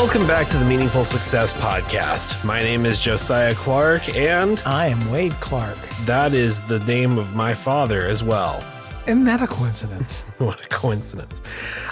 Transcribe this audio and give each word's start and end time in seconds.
Welcome 0.00 0.28
back 0.28 0.46
to 0.46 0.56
the 0.56 0.64
Meaningful 0.64 1.04
Success 1.04 1.52
Podcast. 1.52 2.44
My 2.44 2.62
name 2.62 2.86
is 2.86 3.00
Josiah 3.00 3.52
Clark, 3.56 4.08
and 4.14 4.62
I 4.64 4.86
am 4.86 5.10
Wade 5.10 5.32
Clark. 5.40 5.76
that 6.06 6.34
is 6.34 6.60
the 6.62 6.78
name 6.84 7.18
of 7.18 7.34
my 7.34 7.52
father 7.52 8.06
as 8.06 8.22
well. 8.22 8.64
Isn't 9.08 9.24
that 9.24 9.42
a 9.42 9.48
coincidence? 9.48 10.24
what 10.46 10.64
a 10.64 10.68
coincidence. 10.68 11.42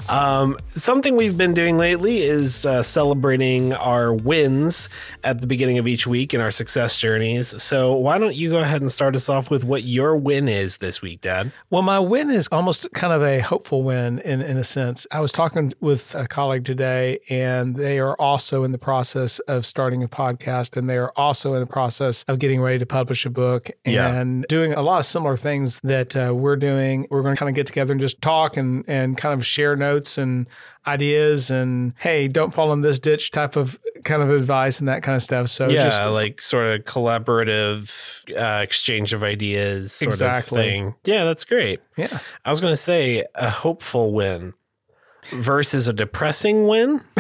Um, 0.09 0.57
something 0.71 1.17
we've 1.17 1.37
been 1.37 1.53
doing 1.53 1.77
lately 1.79 2.23
is 2.23 2.65
uh, 2.65 2.83
celebrating 2.83 3.73
our 3.73 4.15
wins 4.15 4.89
at 5.25 5.41
the 5.41 5.49
beginning 5.49 5.79
of 5.79 5.89
each 5.89 6.07
week 6.07 6.33
in 6.33 6.41
our 6.41 6.53
success 6.53 6.97
journeys. 6.97 7.61
So, 7.61 7.95
why 7.95 8.19
don't 8.19 8.37
you 8.37 8.51
go 8.51 8.59
ahead 8.59 8.81
and 8.83 8.93
start 8.93 9.17
us 9.17 9.29
off 9.29 9.51
with 9.51 9.65
what 9.65 9.83
your 9.83 10.17
win 10.17 10.49
is 10.49 10.79
this 10.79 11.03
week, 11.03 11.23
Dad? 11.23 11.51
Well, 11.71 11.83
my 11.83 11.99
win 11.99 12.31
is 12.31 12.47
almost 12.53 12.87
kind 12.93 13.13
of 13.13 13.21
a 13.23 13.41
hopeful 13.41 13.83
win 13.83 14.21
in, 14.21 14.41
in 14.43 14.57
a 14.59 14.65
sense. 14.65 15.09
I 15.11 15.19
was 15.19 15.33
talking 15.33 15.75
with 15.81 16.15
a 16.15 16.29
colleague 16.29 16.65
today, 16.65 17.19
and 17.29 17.75
they 17.75 17.99
are 17.99 18.15
also 18.15 18.63
in 18.63 18.71
the 18.71 18.79
process 18.79 19.41
of 19.41 19.67
starting 19.67 20.05
a 20.05 20.09
podcast, 20.09 20.77
and 20.77 20.89
they 20.89 20.99
are 20.99 21.13
also 21.17 21.55
in 21.55 21.61
the 21.61 21.67
process 21.67 22.23
of 22.29 22.39
getting 22.39 22.61
ready 22.61 22.79
to 22.79 22.87
publish 22.87 23.27
a 23.27 23.31
book 23.31 23.71
Yeah. 23.85 24.07
and 24.07 24.45
doing 24.49 24.73
a 24.73 24.83
lot 24.83 25.01
of 25.01 25.07
similar 25.07 25.37
things 25.37 25.81
that 25.81 26.15
uh, 26.17 26.33
we're 26.33 26.55
doing. 26.57 27.09
We're 27.11 27.23
going 27.23 27.35
to 27.35 27.39
kind 27.39 27.49
of 27.49 27.57
get 27.57 27.67
together 27.67 27.91
and 27.93 28.01
just 28.01 28.23
talk 28.23 28.36
and, 28.57 28.85
and 28.89 29.17
kind 29.17 29.33
of 29.39 29.45
share 29.47 29.77
notes 29.77 30.19
and 30.19 30.47
ideas 30.87 31.51
and 31.51 31.93
hey, 31.99 32.29
don't 32.29 32.53
fall 32.55 32.73
in 32.73 32.81
this 32.83 32.99
ditch 32.99 33.31
type 33.31 33.57
of 33.57 33.79
kind 34.05 34.23
of 34.23 34.31
advice 34.31 34.79
and 34.79 34.89
that 34.89 35.03
kind 35.03 35.17
of 35.17 35.23
stuff. 35.23 35.49
So 35.49 35.69
yeah, 35.69 35.85
just 35.85 36.01
like 36.03 36.41
sort 36.41 36.67
of 36.69 36.85
collaborative 36.85 38.23
uh, 38.37 38.63
exchange 38.63 39.13
of 39.13 39.23
ideas 39.23 39.93
sort 39.93 40.13
Exactly. 40.13 40.61
of 40.61 40.65
thing. 40.67 40.95
Yeah, 41.05 41.25
that's 41.25 41.45
great. 41.45 41.81
yeah. 41.97 42.19
I 42.45 42.51
was 42.51 42.61
going 42.61 42.73
to 42.73 42.77
say 42.77 43.25
a 43.35 43.51
hopeful 43.51 44.13
win 44.13 44.55
versus 45.33 45.89
a 45.89 45.93
depressing 45.93 46.67
win. 46.69 47.01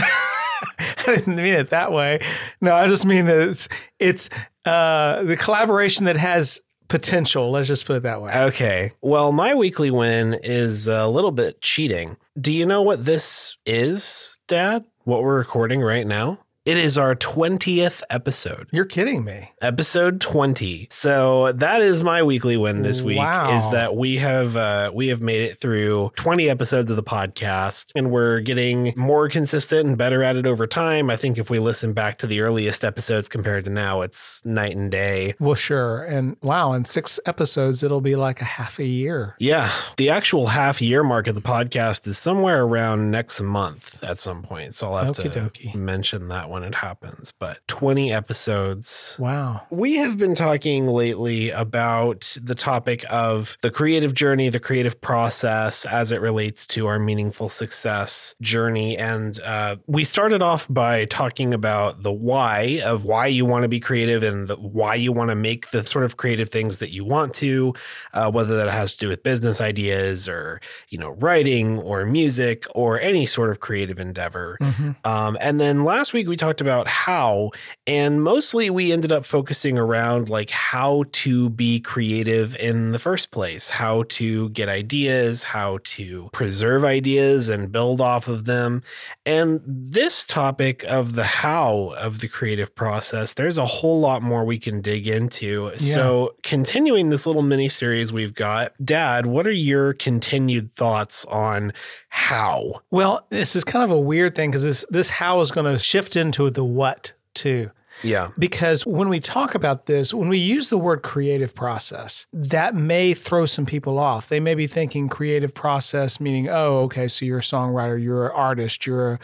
I 0.78 1.04
didn't 1.06 1.36
mean 1.36 1.54
it 1.54 1.70
that 1.70 1.92
way. 1.92 2.20
No, 2.60 2.74
I 2.74 2.88
just 2.88 3.04
mean 3.06 3.26
that 3.26 3.40
it's 3.40 3.68
it's 3.98 4.28
uh, 4.64 5.22
the 5.22 5.36
collaboration 5.36 6.04
that 6.06 6.16
has 6.16 6.60
potential. 6.88 7.50
Let's 7.50 7.68
just 7.68 7.86
put 7.86 7.96
it 7.96 8.02
that 8.04 8.22
way. 8.22 8.32
Okay. 8.32 8.92
Well, 9.00 9.32
my 9.32 9.54
weekly 9.54 9.90
win 9.90 10.34
is 10.42 10.88
a 10.88 11.06
little 11.08 11.32
bit 11.32 11.60
cheating. 11.60 12.16
Do 12.40 12.52
you 12.52 12.66
know 12.66 12.82
what 12.82 13.04
this 13.04 13.56
is, 13.66 14.38
Dad? 14.46 14.84
What 15.04 15.22
we're 15.22 15.38
recording 15.38 15.80
right 15.80 16.06
now? 16.06 16.38
It 16.66 16.78
is 16.78 16.98
our 16.98 17.14
20th 17.14 18.02
episode. 18.10 18.66
You're 18.72 18.86
kidding 18.86 19.22
me. 19.24 19.52
Episode 19.62 20.20
20. 20.20 20.88
So 20.90 21.52
that 21.52 21.80
is 21.80 22.02
my 22.02 22.24
weekly 22.24 22.56
win 22.56 22.82
this 22.82 23.00
week 23.02 23.18
Wow. 23.18 23.56
is 23.56 23.70
that 23.70 23.94
we 23.94 24.16
have 24.16 24.56
uh 24.56 24.90
we 24.92 25.06
have 25.06 25.22
made 25.22 25.42
it 25.42 25.58
through 25.60 26.10
20 26.16 26.50
episodes 26.50 26.90
of 26.90 26.96
the 26.96 27.04
podcast 27.04 27.92
and 27.94 28.10
we're 28.10 28.40
getting 28.40 28.92
more 28.96 29.28
consistent 29.28 29.86
and 29.86 29.96
better 29.96 30.24
at 30.24 30.34
it 30.34 30.44
over 30.44 30.66
time. 30.66 31.08
I 31.08 31.14
think 31.14 31.38
if 31.38 31.50
we 31.50 31.60
listen 31.60 31.92
back 31.92 32.18
to 32.18 32.26
the 32.26 32.40
earliest 32.40 32.84
episodes 32.84 33.28
compared 33.28 33.62
to 33.66 33.70
now, 33.70 34.00
it's 34.00 34.44
night 34.44 34.74
and 34.74 34.90
day. 34.90 35.36
Well, 35.38 35.54
sure. 35.54 36.02
And 36.02 36.36
wow, 36.42 36.72
in 36.72 36.84
six 36.84 37.20
episodes, 37.26 37.84
it'll 37.84 38.00
be 38.00 38.16
like 38.16 38.40
a 38.40 38.44
half 38.44 38.80
a 38.80 38.86
year. 38.86 39.36
Yeah, 39.38 39.70
the 39.98 40.10
actual 40.10 40.48
half 40.48 40.82
year 40.82 41.04
mark 41.04 41.28
of 41.28 41.36
the 41.36 41.40
podcast 41.40 42.08
is 42.08 42.18
somewhere 42.18 42.64
around 42.64 43.12
next 43.12 43.40
month 43.40 44.02
at 44.02 44.18
some 44.18 44.42
point. 44.42 44.74
So 44.74 44.92
I'll 44.92 45.04
have 45.04 45.14
Okie 45.16 45.70
to 45.70 45.78
mention 45.78 46.26
that 46.26 46.55
when 46.56 46.64
it 46.64 46.76
happens. 46.76 47.34
But 47.38 47.58
20 47.68 48.14
episodes. 48.14 49.14
Wow. 49.18 49.66
We 49.68 49.96
have 49.96 50.16
been 50.16 50.34
talking 50.34 50.86
lately 50.86 51.50
about 51.50 52.38
the 52.42 52.54
topic 52.54 53.04
of 53.10 53.58
the 53.60 53.70
creative 53.70 54.14
journey, 54.14 54.48
the 54.48 54.58
creative 54.58 54.98
process 55.02 55.84
as 55.84 56.12
it 56.12 56.22
relates 56.22 56.66
to 56.68 56.86
our 56.86 56.98
meaningful 56.98 57.50
success 57.50 58.34
journey. 58.40 58.96
And 58.96 59.38
uh, 59.40 59.76
we 59.86 60.02
started 60.02 60.40
off 60.40 60.66
by 60.70 61.04
talking 61.04 61.52
about 61.52 62.02
the 62.02 62.12
why 62.12 62.80
of 62.82 63.04
why 63.04 63.26
you 63.26 63.44
want 63.44 63.64
to 63.64 63.68
be 63.68 63.78
creative 63.78 64.22
and 64.22 64.48
the, 64.48 64.56
why 64.56 64.94
you 64.94 65.12
want 65.12 65.28
to 65.28 65.34
make 65.34 65.72
the 65.72 65.86
sort 65.86 66.06
of 66.06 66.16
creative 66.16 66.48
things 66.48 66.78
that 66.78 66.90
you 66.90 67.04
want 67.04 67.34
to, 67.34 67.74
uh, 68.14 68.30
whether 68.30 68.56
that 68.56 68.70
has 68.70 68.94
to 68.94 68.98
do 69.00 69.08
with 69.08 69.22
business 69.22 69.60
ideas 69.60 70.26
or, 70.26 70.62
you 70.88 70.96
know, 70.96 71.10
writing 71.10 71.78
or 71.80 72.06
music 72.06 72.64
or 72.74 72.98
any 72.98 73.26
sort 73.26 73.50
of 73.50 73.60
creative 73.60 74.00
endeavor. 74.00 74.56
Um, 75.04 75.36
and 75.38 75.60
then 75.60 75.84
last 75.84 76.14
week 76.14 76.26
we 76.28 76.36
talked 76.36 76.45
about 76.60 76.88
how, 76.88 77.50
and 77.86 78.22
mostly 78.22 78.70
we 78.70 78.92
ended 78.92 79.12
up 79.12 79.24
focusing 79.24 79.78
around 79.78 80.28
like 80.28 80.50
how 80.50 81.04
to 81.12 81.50
be 81.50 81.80
creative 81.80 82.54
in 82.56 82.92
the 82.92 82.98
first 82.98 83.30
place, 83.30 83.70
how 83.70 84.04
to 84.08 84.48
get 84.50 84.68
ideas, 84.68 85.42
how 85.42 85.78
to 85.84 86.28
preserve 86.32 86.84
ideas 86.84 87.48
and 87.48 87.72
build 87.72 88.00
off 88.00 88.28
of 88.28 88.44
them. 88.44 88.82
And 89.24 89.60
this 89.66 90.24
topic 90.26 90.84
of 90.84 91.14
the 91.14 91.24
how 91.24 91.94
of 91.96 92.20
the 92.20 92.28
creative 92.28 92.74
process, 92.74 93.34
there's 93.34 93.58
a 93.58 93.66
whole 93.66 94.00
lot 94.00 94.22
more 94.22 94.44
we 94.44 94.58
can 94.58 94.80
dig 94.80 95.06
into. 95.06 95.70
So, 95.76 96.34
continuing 96.42 97.10
this 97.10 97.26
little 97.26 97.42
mini 97.42 97.68
series 97.68 98.12
we've 98.12 98.34
got, 98.34 98.72
Dad, 98.84 99.26
what 99.26 99.46
are 99.46 99.52
your 99.52 99.92
continued 99.94 100.72
thoughts 100.72 101.24
on 101.26 101.72
how? 102.08 102.80
Well, 102.90 103.26
this 103.30 103.56
is 103.56 103.64
kind 103.64 103.84
of 103.84 103.90
a 103.90 104.00
weird 104.00 104.34
thing 104.34 104.50
because 104.50 104.64
this 104.64 104.86
this 104.90 105.08
how 105.08 105.40
is 105.40 105.50
going 105.50 105.70
to 105.70 105.78
shift 105.78 106.16
into 106.16 106.35
the 106.50 106.64
what 106.64 107.12
too. 107.34 107.70
Yeah. 108.02 108.30
Because 108.38 108.84
when 108.86 109.08
we 109.08 109.20
talk 109.20 109.54
about 109.54 109.86
this, 109.86 110.12
when 110.12 110.28
we 110.28 110.38
use 110.38 110.68
the 110.68 110.78
word 110.78 111.02
creative 111.02 111.54
process, 111.54 112.26
that 112.32 112.74
may 112.74 113.14
throw 113.14 113.46
some 113.46 113.66
people 113.66 113.98
off. 113.98 114.28
They 114.28 114.40
may 114.40 114.54
be 114.54 114.66
thinking 114.66 115.08
creative 115.08 115.54
process, 115.54 116.20
meaning, 116.20 116.48
oh, 116.48 116.80
okay, 116.80 117.08
so 117.08 117.24
you're 117.24 117.38
a 117.38 117.42
songwriter, 117.42 118.02
you're 118.02 118.26
an 118.26 118.32
artist, 118.34 118.86
you're 118.86 119.12
a, 119.12 119.18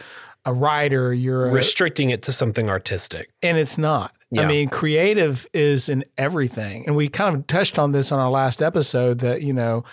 a 0.45 0.53
writer, 0.53 1.13
you're 1.13 1.47
a, 1.47 1.51
restricting 1.51 2.09
it 2.09 2.23
to 2.23 2.31
something 2.31 2.69
artistic. 2.69 3.29
and 3.41 3.57
it's 3.57 3.77
not. 3.77 4.13
Yeah. 4.31 4.41
I 4.41 4.47
mean, 4.47 4.69
creative 4.69 5.45
is 5.53 5.89
in 5.89 6.05
everything. 6.17 6.85
And 6.87 6.95
we 6.95 7.07
kind 7.07 7.35
of 7.35 7.45
touched 7.45 7.77
on 7.77 7.91
this 7.91 8.11
on 8.11 8.19
our 8.19 8.31
last 8.31 8.63
episode 8.63 9.19
that, 9.19 9.43
you 9.43 9.53
know, 9.53 9.83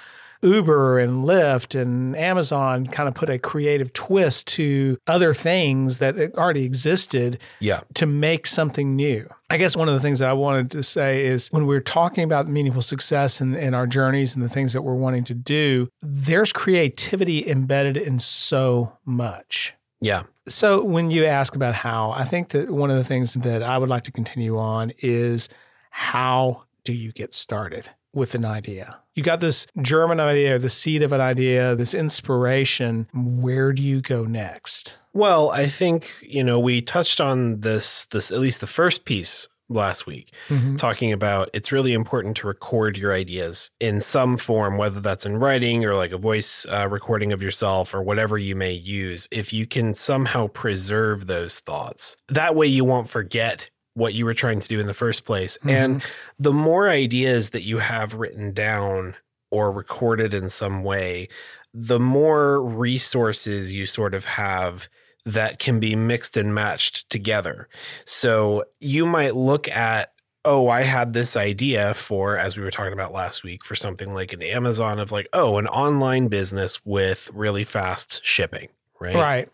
Uber 0.42 0.98
and 0.98 1.24
Lyft 1.24 1.78
and 1.80 2.16
Amazon 2.16 2.86
kind 2.86 3.08
of 3.08 3.14
put 3.14 3.28
a 3.30 3.38
creative 3.38 3.92
twist 3.92 4.46
to 4.48 4.96
other 5.06 5.34
things 5.34 5.98
that 5.98 6.16
already 6.36 6.64
existed 6.64 7.38
Yeah. 7.60 7.80
to 7.94 8.06
make 8.06 8.46
something 8.46 8.96
new. 8.96 9.28
I 9.50 9.56
guess 9.56 9.76
one 9.76 9.88
of 9.88 9.94
the 9.94 10.00
things 10.00 10.20
that 10.20 10.30
I 10.30 10.32
wanted 10.32 10.70
to 10.72 10.82
say 10.82 11.24
is 11.26 11.48
when 11.48 11.66
we're 11.66 11.80
talking 11.80 12.24
about 12.24 12.46
meaningful 12.48 12.82
success 12.82 13.40
and, 13.40 13.54
and 13.56 13.74
our 13.74 13.86
journeys 13.86 14.34
and 14.34 14.44
the 14.44 14.48
things 14.48 14.72
that 14.72 14.82
we're 14.82 14.94
wanting 14.94 15.24
to 15.24 15.34
do, 15.34 15.88
there's 16.00 16.52
creativity 16.52 17.48
embedded 17.48 17.96
in 17.96 18.18
so 18.18 18.96
much. 19.04 19.74
Yeah. 20.00 20.22
So 20.48 20.82
when 20.82 21.10
you 21.10 21.24
ask 21.26 21.54
about 21.54 21.74
how, 21.74 22.12
I 22.12 22.24
think 22.24 22.48
that 22.50 22.70
one 22.70 22.90
of 22.90 22.96
the 22.96 23.04
things 23.04 23.34
that 23.34 23.62
I 23.62 23.76
would 23.76 23.88
like 23.88 24.04
to 24.04 24.12
continue 24.12 24.56
on 24.58 24.92
is 24.98 25.48
how 25.90 26.64
do 26.84 26.92
you 26.92 27.12
get 27.12 27.34
started 27.34 27.90
with 28.12 28.34
an 28.34 28.44
idea? 28.44 28.98
You 29.15 29.22
got 29.22 29.41
this 29.41 29.66
German 29.82 30.21
idea, 30.21 30.59
the 30.59 30.69
seed 30.69 31.03
of 31.03 31.12
an 31.12 31.21
idea, 31.21 31.75
this 31.76 31.94
inspiration. 31.94 33.09
Where 33.12 33.72
do 33.72 33.82
you 33.82 34.00
go 34.00 34.25
next? 34.25 34.97
Well, 35.12 35.50
I 35.50 35.66
think, 35.66 36.12
you 36.22 36.44
know, 36.44 36.60
we 36.60 36.81
touched 36.81 37.20
on 37.20 37.60
this 37.60 38.06
this 38.06 38.31
at 38.31 38.38
least 38.38 38.60
the 38.60 38.66
first 38.66 39.04
piece 39.04 39.49
last 39.70 40.04
week 40.04 40.32
talking 40.76 41.12
about 41.12 41.49
it's 41.53 41.70
really 41.70 41.93
important 41.93 42.37
to 42.37 42.47
record 42.47 42.99
your 42.99 43.12
ideas 43.12 43.70
in 43.78 44.00
some 44.00 44.37
form 44.37 44.76
whether 44.76 45.00
that's 45.00 45.25
in 45.25 45.38
writing 45.38 45.84
or 45.84 45.94
like 45.94 46.10
a 46.10 46.19
voice 46.19 46.66
uh, 46.69 46.88
recording 46.91 47.32
of 47.32 47.41
yourself 47.41 47.94
or 47.94 48.03
whatever 48.03 48.37
you 48.37 48.56
may 48.56 48.72
use 48.72 49.28
if 49.31 49.53
you 49.53 49.66
can 49.66 49.94
somehow 49.94 50.49
preserve 50.49 51.28
those 51.28 51.60
thoughts 51.60 52.16
that 52.28 52.56
way 52.56 52.66
you 52.66 52.84
won't 52.84 53.09
forget 53.09 53.70
what 53.94 54.14
you 54.14 54.24
were 54.24 54.34
trying 54.34 54.60
to 54.60 54.68
do 54.68 54.80
in 54.80 54.86
the 54.86 54.94
first 54.94 55.24
place 55.24 55.58
mm-hmm. 55.58 55.70
and 55.70 56.02
the 56.38 56.52
more 56.52 56.88
ideas 56.88 57.50
that 57.50 57.62
you 57.62 57.78
have 57.78 58.14
written 58.14 58.52
down 58.52 59.16
or 59.50 59.72
recorded 59.72 60.32
in 60.32 60.48
some 60.48 60.82
way 60.82 61.28
the 61.72 62.00
more 62.00 62.62
resources 62.62 63.72
you 63.72 63.87
sort 63.87 64.14
of 64.14 64.25
have 64.25 64.88
that 65.25 65.58
can 65.58 65.81
be 65.81 65.94
mixed 65.94 66.37
and 66.37 66.54
matched 66.54 67.08
together. 67.10 67.69
So 68.04 68.64
you 68.81 69.06
might 69.06 69.37
look 69.37 69.69
at, 69.69 70.12
oh, 70.44 70.69
I 70.69 70.82
had 70.82 71.12
this 71.12 71.36
idea 71.36 71.94
for, 71.94 72.36
as 72.36 72.56
we 72.56 72.62
were 72.62 72.70
talking 72.70 72.93
about 72.93 73.12
last 73.12 73.44
week, 73.44 73.64
for 73.64 73.75
something 73.75 74.14
like 74.14 74.32
an 74.32 74.43
Amazon 74.43 74.98
of 74.98 75.12
like, 75.12 75.28
oh, 75.32 75.58
an 75.58 75.66
online 75.69 76.28
business 76.28 76.84
with 76.84 77.31
really 77.32 77.64
fast 77.64 78.25
shipping, 78.25 78.69
right? 78.98 79.14
Right. 79.14 79.48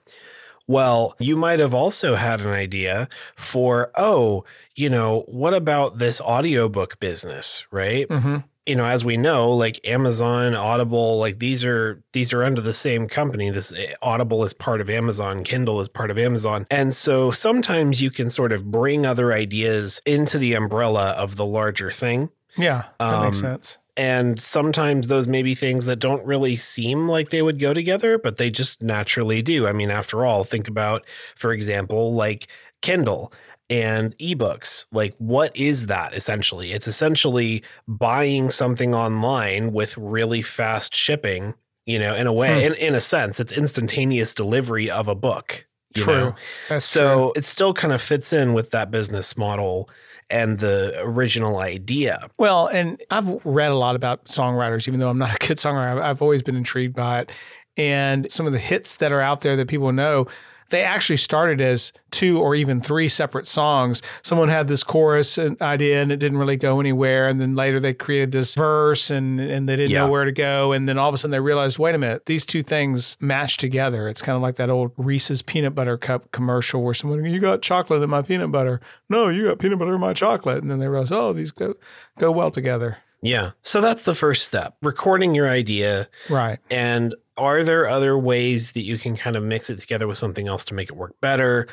Well, 0.69 1.15
you 1.19 1.37
might 1.37 1.61
have 1.61 1.75
also 1.75 2.17
had 2.17 2.41
an 2.41 2.49
idea 2.49 3.09
for, 3.37 3.91
oh, 3.97 4.45
you 4.75 4.91
know, 4.91 5.25
what 5.29 5.55
about 5.55 5.99
this 5.99 6.21
audiobook 6.21 6.99
business, 7.01 7.67
right? 7.71 8.07
hmm 8.11 8.39
you 8.69 8.75
know, 8.75 8.85
as 8.85 9.05
we 9.05 9.17
know, 9.17 9.53
like 9.53 9.79
Amazon, 9.87 10.57
Audible, 10.57 11.21
like 11.21 11.39
these 11.39 11.65
are 11.65 12.03
these 12.13 12.33
are 12.33 12.43
under 12.43 12.61
the 12.61 12.75
same 12.75 13.07
company. 13.07 13.49
This 13.51 13.71
eh, 13.71 13.95
Audible 14.03 14.43
is 14.43 14.53
part 14.55 14.81
of 14.81 14.91
Amazon, 14.91 15.45
Kindle 15.45 15.81
is 15.81 15.89
part 15.89 16.11
of 16.11 16.19
Amazon. 16.19 16.67
And 16.69 16.93
so 16.93 17.31
sometimes 17.31 18.03
you 18.03 18.11
can 18.11 18.29
sort 18.29 18.53
of 18.53 18.69
bring 18.69 19.07
other 19.07 19.33
ideas 19.33 20.03
into 20.05 20.37
the 20.37 20.55
umbrella 20.55 21.11
of 21.11 21.37
the 21.37 21.47
larger 21.47 21.93
thing. 21.93 22.31
Yeah, 22.57 22.87
that 22.99 23.23
makes 23.23 23.37
Um, 23.37 23.51
sense. 23.53 23.79
And 23.97 24.41
sometimes 24.41 25.07
those 25.07 25.27
may 25.27 25.43
be 25.43 25.55
things 25.55 25.87
that 25.87 25.97
don't 25.97 26.25
really 26.25 26.55
seem 26.57 27.09
like 27.09 27.31
they 27.31 27.41
would 27.41 27.59
go 27.59 27.73
together, 27.73 28.19
but 28.19 28.37
they 28.37 28.51
just 28.51 28.83
naturally 28.83 29.41
do. 29.41 29.67
I 29.67 29.73
mean, 29.73 29.91
after 29.91 30.25
all, 30.25 30.45
think 30.45 30.69
about, 30.69 31.07
for 31.35 31.53
example, 31.53 32.13
like 32.15 32.49
Kindle 32.83 33.33
and 33.71 34.17
ebooks. 34.19 34.85
Like, 34.93 35.15
what 35.19 35.57
is 35.57 35.87
that 35.87 36.15
essentially? 36.15 36.73
It's 36.73 36.87
essentially 36.87 37.63
buying 37.89 38.51
something 38.51 38.95
online 38.95 39.73
with 39.73 39.97
really 39.97 40.43
fast 40.43 40.95
shipping, 40.95 41.55
you 41.87 41.99
know, 41.99 42.15
in 42.15 42.27
a 42.27 42.33
way, 42.33 42.61
hmm. 42.61 42.73
in, 42.73 42.75
in 42.75 42.95
a 42.95 43.01
sense, 43.01 43.41
it's 43.41 43.53
instantaneous 43.53 44.35
delivery 44.35 44.91
of 44.91 45.09
a 45.09 45.15
book. 45.15 45.67
True. 45.95 46.35
so 46.79 47.17
true. 47.17 47.33
it 47.37 47.45
still 47.47 47.73
kind 47.73 47.95
of 47.95 48.03
fits 48.03 48.35
in 48.35 48.53
with 48.53 48.71
that 48.73 48.91
business 48.91 49.35
model 49.37 49.89
and 50.31 50.59
the 50.59 50.95
original 51.01 51.59
idea. 51.59 52.29
Well, 52.39 52.67
and 52.67 53.01
I've 53.11 53.45
read 53.45 53.71
a 53.71 53.77
lot 53.77 53.97
about 53.97 54.25
songwriters, 54.27 54.89
even 54.89 55.01
though 55.01 55.11
I'm 55.11 55.19
not 55.19 55.35
a 55.35 55.47
good 55.47 55.59
songwriter. 55.59 56.01
I've 56.01 56.23
always 56.23 56.43
been 56.43 56.57
intrigued 56.57 56.95
by 56.95 57.21
it. 57.21 57.31
And 57.77 58.31
some 58.31 58.47
of 58.47 58.53
the 58.53 58.59
hits 58.59 58.97
that 58.97 59.13
are 59.13 59.21
out 59.21 59.43
there 59.43 59.57
that 59.57 59.69
people 59.69 59.93
know, 59.93 60.27
they 60.71 60.83
actually 60.83 61.17
started 61.17 61.61
as 61.61 61.93
two 62.11 62.41
or 62.41 62.55
even 62.55 62.81
three 62.81 63.09
separate 63.09 63.47
songs. 63.47 64.03
Someone 64.23 64.49
had 64.49 64.69
this 64.69 64.83
chorus 64.83 65.39
idea 65.39 66.03
and 66.03 66.11
it 66.11 66.17
didn't 66.17 66.39
really 66.39 66.57
go 66.57 66.81
anywhere. 66.81 67.29
And 67.29 67.41
then 67.41 67.55
later 67.55 67.79
they 67.79 67.95
created 67.95 68.33
this 68.33 68.55
verse 68.55 69.11
and, 69.11 69.41
and 69.41 69.69
they 69.69 69.77
didn't 69.77 69.93
yeah. 69.93 70.05
know 70.05 70.11
where 70.11 70.25
to 70.25 70.33
go. 70.33 70.73
And 70.73 70.89
then 70.89 70.99
all 70.99 71.09
of 71.09 71.15
a 71.15 71.19
sudden 71.19 71.31
they 71.31 71.41
realized, 71.41 71.79
wait 71.79 71.95
a 71.95 71.99
minute, 71.99 72.27
these 72.27 72.47
two 72.47 72.63
things 72.63 73.17
match 73.21 73.57
together. 73.59 74.09
It's 74.09 74.23
kind 74.23 74.37
of 74.37 74.43
like 74.43 74.57
that 74.57 74.71
old 74.71 74.93
Reese's 74.97 75.43
peanut 75.43 75.75
butter 75.75 75.97
cup 75.97 76.33
commercial 76.33 76.83
where 76.83 76.95
someone, 76.95 77.25
you 77.25 77.41
got 77.41 77.63
chocolate 77.63 78.03
in 78.03 78.11
my 78.11 78.23
peanut 78.23 78.51
butter. 78.51 78.81
No, 79.09 79.29
you 79.29 79.47
got 79.49 79.59
peanut 79.59 79.79
butter 79.79 79.95
in 79.95 80.01
my 80.01 80.15
chocolate. 80.15 80.63
And 80.63 80.71
then 80.71 80.79
they 80.79 80.89
realized, 80.89 81.13
oh, 81.13 81.33
these 81.33 81.51
go, 81.51 81.75
go 82.19 82.31
well 82.31 82.51
together. 82.51 82.99
Yeah. 83.23 83.53
So 83.63 83.81
that's 83.81 84.03
the 84.05 84.15
first 84.15 84.47
step 84.47 84.77
recording 84.83 85.35
your 85.35 85.49
idea. 85.49 86.09
Right. 86.29 86.59
And 86.71 87.15
are 87.37 87.63
there 87.65 87.89
other 87.89 88.19
ways 88.19 88.73
that 88.73 88.83
you 88.83 88.99
can 88.99 89.17
kind 89.17 89.37
of 89.37 89.43
mix 89.43 89.71
it 89.71 89.79
together 89.79 90.07
with 90.07 90.19
something 90.19 90.49
else 90.49 90.65
to 90.67 90.75
make 90.75 90.89
it 90.89 90.97
work 90.97 91.21
better 91.21 91.67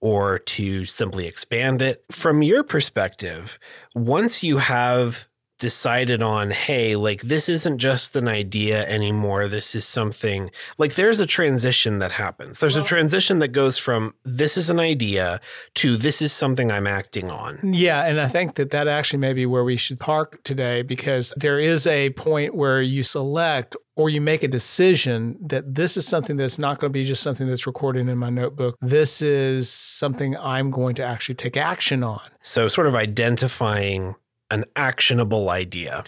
or 0.00 0.38
to 0.38 0.84
simply 0.84 1.26
expand 1.26 1.82
it? 1.82 2.04
From 2.10 2.42
your 2.42 2.62
perspective, 2.62 3.58
once 3.94 4.42
you 4.42 4.58
have 4.58 5.28
decided 5.60 6.22
on, 6.22 6.50
hey, 6.50 6.96
like 6.96 7.20
this 7.20 7.48
isn't 7.48 7.78
just 7.78 8.16
an 8.16 8.26
idea 8.26 8.84
anymore. 8.88 9.46
This 9.46 9.74
is 9.74 9.86
something 9.86 10.50
like 10.78 10.94
there's 10.94 11.20
a 11.20 11.26
transition 11.26 12.00
that 12.00 12.12
happens. 12.12 12.58
There's 12.58 12.74
well, 12.74 12.84
a 12.84 12.86
transition 12.86 13.38
that 13.40 13.48
goes 13.48 13.78
from 13.78 14.14
this 14.24 14.56
is 14.56 14.70
an 14.70 14.80
idea 14.80 15.40
to 15.74 15.96
this 15.96 16.20
is 16.20 16.32
something 16.32 16.72
I'm 16.72 16.86
acting 16.86 17.30
on. 17.30 17.74
Yeah. 17.74 18.04
And 18.04 18.18
I 18.18 18.26
think 18.26 18.54
that 18.54 18.70
that 18.70 18.88
actually 18.88 19.20
may 19.20 19.34
be 19.34 19.46
where 19.46 19.62
we 19.62 19.76
should 19.76 20.00
park 20.00 20.42
today 20.42 20.82
because 20.82 21.32
there 21.36 21.60
is 21.60 21.86
a 21.86 22.10
point 22.10 22.54
where 22.54 22.80
you 22.82 23.02
select 23.02 23.76
or 24.00 24.08
you 24.08 24.20
make 24.20 24.42
a 24.42 24.48
decision 24.48 25.36
that 25.42 25.74
this 25.74 25.98
is 25.98 26.08
something 26.08 26.38
that's 26.38 26.58
not 26.58 26.78
going 26.78 26.90
to 26.90 26.92
be 26.92 27.04
just 27.04 27.22
something 27.22 27.46
that's 27.46 27.66
recorded 27.66 28.08
in 28.08 28.16
my 28.16 28.30
notebook. 28.30 28.76
This 28.80 29.20
is 29.20 29.70
something 29.70 30.38
I'm 30.38 30.70
going 30.70 30.94
to 30.94 31.04
actually 31.04 31.34
take 31.34 31.54
action 31.54 32.02
on. 32.02 32.22
So, 32.40 32.66
sort 32.68 32.86
of 32.86 32.94
identifying 32.94 34.16
an 34.50 34.64
actionable 34.74 35.50
idea? 35.50 36.04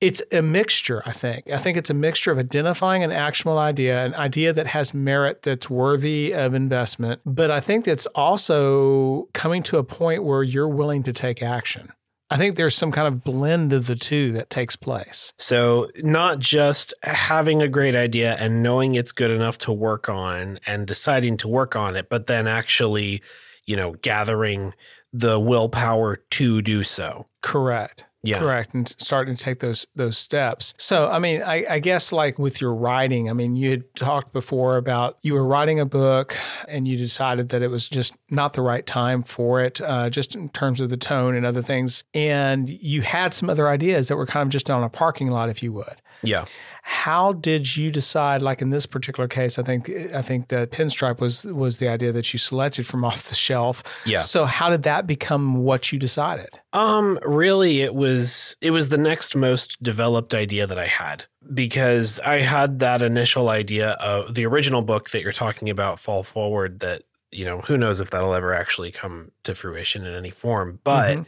It's 0.00 0.22
a 0.32 0.40
mixture, 0.40 1.02
I 1.06 1.12
think. 1.12 1.50
I 1.50 1.58
think 1.58 1.76
it's 1.76 1.90
a 1.90 1.94
mixture 1.94 2.30
of 2.30 2.38
identifying 2.38 3.02
an 3.02 3.12
actionable 3.12 3.58
idea, 3.58 4.04
an 4.04 4.14
idea 4.14 4.52
that 4.52 4.68
has 4.68 4.92
merit 4.92 5.42
that's 5.42 5.70
worthy 5.70 6.32
of 6.32 6.54
investment. 6.54 7.20
But 7.24 7.50
I 7.50 7.60
think 7.60 7.86
it's 7.86 8.06
also 8.14 9.28
coming 9.34 9.62
to 9.64 9.78
a 9.78 9.84
point 9.84 10.24
where 10.24 10.42
you're 10.42 10.68
willing 10.68 11.02
to 11.04 11.12
take 11.12 11.42
action. 11.42 11.92
I 12.30 12.36
think 12.36 12.56
there's 12.56 12.74
some 12.74 12.90
kind 12.90 13.06
of 13.06 13.22
blend 13.22 13.72
of 13.72 13.86
the 13.86 13.94
two 13.94 14.32
that 14.32 14.50
takes 14.50 14.74
place. 14.74 15.32
So, 15.38 15.88
not 15.98 16.40
just 16.40 16.92
having 17.02 17.62
a 17.62 17.68
great 17.68 17.94
idea 17.94 18.36
and 18.40 18.62
knowing 18.62 18.94
it's 18.96 19.12
good 19.12 19.30
enough 19.30 19.58
to 19.58 19.72
work 19.72 20.08
on 20.08 20.58
and 20.66 20.86
deciding 20.86 21.36
to 21.38 21.48
work 21.48 21.76
on 21.76 21.94
it, 21.94 22.08
but 22.08 22.26
then 22.26 22.48
actually, 22.48 23.22
you 23.64 23.76
know, 23.76 23.92
gathering 24.02 24.74
the 25.12 25.38
willpower 25.38 26.16
to 26.30 26.62
do 26.62 26.82
so. 26.82 27.26
Correct. 27.42 28.04
Yeah. 28.26 28.38
Correct. 28.38 28.74
And 28.74 28.88
starting 28.98 29.36
to 29.36 29.42
take 29.42 29.60
those 29.60 29.86
those 29.94 30.18
steps. 30.18 30.74
So 30.78 31.10
I 31.10 31.18
mean, 31.18 31.42
I, 31.42 31.64
I, 31.68 31.78
guess 31.78 32.12
like 32.12 32.38
with 32.38 32.60
your 32.60 32.74
writing, 32.74 33.30
I 33.30 33.32
mean, 33.32 33.56
you 33.56 33.70
had 33.70 33.94
talked 33.94 34.32
before 34.32 34.76
about 34.76 35.18
you 35.22 35.34
were 35.34 35.46
writing 35.46 35.78
a 35.78 35.86
book 35.86 36.36
and 36.68 36.88
you 36.88 36.96
decided 36.96 37.50
that 37.50 37.62
it 37.62 37.68
was 37.68 37.88
just 37.88 38.14
not 38.30 38.54
the 38.54 38.62
right 38.62 38.86
time 38.86 39.22
for 39.22 39.62
it, 39.62 39.80
uh, 39.80 40.10
just 40.10 40.34
in 40.34 40.48
terms 40.48 40.80
of 40.80 40.88
the 40.88 40.96
tone 40.96 41.34
and 41.34 41.46
other 41.46 41.62
things. 41.62 42.04
And 42.14 42.68
you 42.68 43.02
had 43.02 43.32
some 43.34 43.48
other 43.48 43.68
ideas 43.68 44.08
that 44.08 44.16
were 44.16 44.26
kind 44.26 44.46
of 44.46 44.50
just 44.50 44.70
on 44.70 44.82
a 44.82 44.88
parking 44.88 45.30
lot, 45.30 45.48
if 45.48 45.62
you 45.62 45.72
would. 45.72 45.96
Yeah. 46.26 46.44
How 46.88 47.32
did 47.32 47.76
you 47.76 47.90
decide? 47.90 48.42
Like 48.42 48.62
in 48.62 48.70
this 48.70 48.86
particular 48.86 49.26
case, 49.26 49.58
I 49.58 49.64
think 49.64 49.90
I 50.14 50.22
think 50.22 50.48
that 50.48 50.70
pinstripe 50.70 51.18
was 51.18 51.44
was 51.44 51.78
the 51.78 51.88
idea 51.88 52.12
that 52.12 52.32
you 52.32 52.38
selected 52.38 52.86
from 52.86 53.04
off 53.08 53.28
the 53.28 53.34
shelf. 53.34 53.82
Yeah. 54.04 54.18
So 54.18 54.44
how 54.44 54.70
did 54.70 54.84
that 54.84 55.04
become 55.04 55.56
what 55.56 55.90
you 55.90 55.98
decided? 55.98 56.60
Um, 56.72 57.18
really, 57.24 57.82
it 57.82 57.94
was 57.94 58.56
it 58.60 58.70
was 58.70 58.88
the 58.88 58.98
next 58.98 59.34
most 59.34 59.82
developed 59.82 60.32
idea 60.32 60.68
that 60.68 60.78
I 60.78 60.86
had 60.86 61.24
because 61.52 62.20
I 62.20 62.38
had 62.38 62.78
that 62.78 63.02
initial 63.02 63.48
idea 63.48 63.90
of 63.94 64.34
the 64.34 64.46
original 64.46 64.82
book 64.82 65.10
that 65.10 65.22
you're 65.22 65.32
talking 65.32 65.68
about, 65.68 65.98
Fall 65.98 66.22
Forward. 66.22 66.78
That 66.80 67.02
you 67.32 67.44
know, 67.44 67.62
who 67.62 67.76
knows 67.76 67.98
if 67.98 68.10
that'll 68.10 68.32
ever 68.32 68.54
actually 68.54 68.92
come 68.92 69.32
to 69.42 69.56
fruition 69.56 70.06
in 70.06 70.14
any 70.14 70.30
form, 70.30 70.78
but. 70.84 71.18
Mm-hmm. 71.18 71.22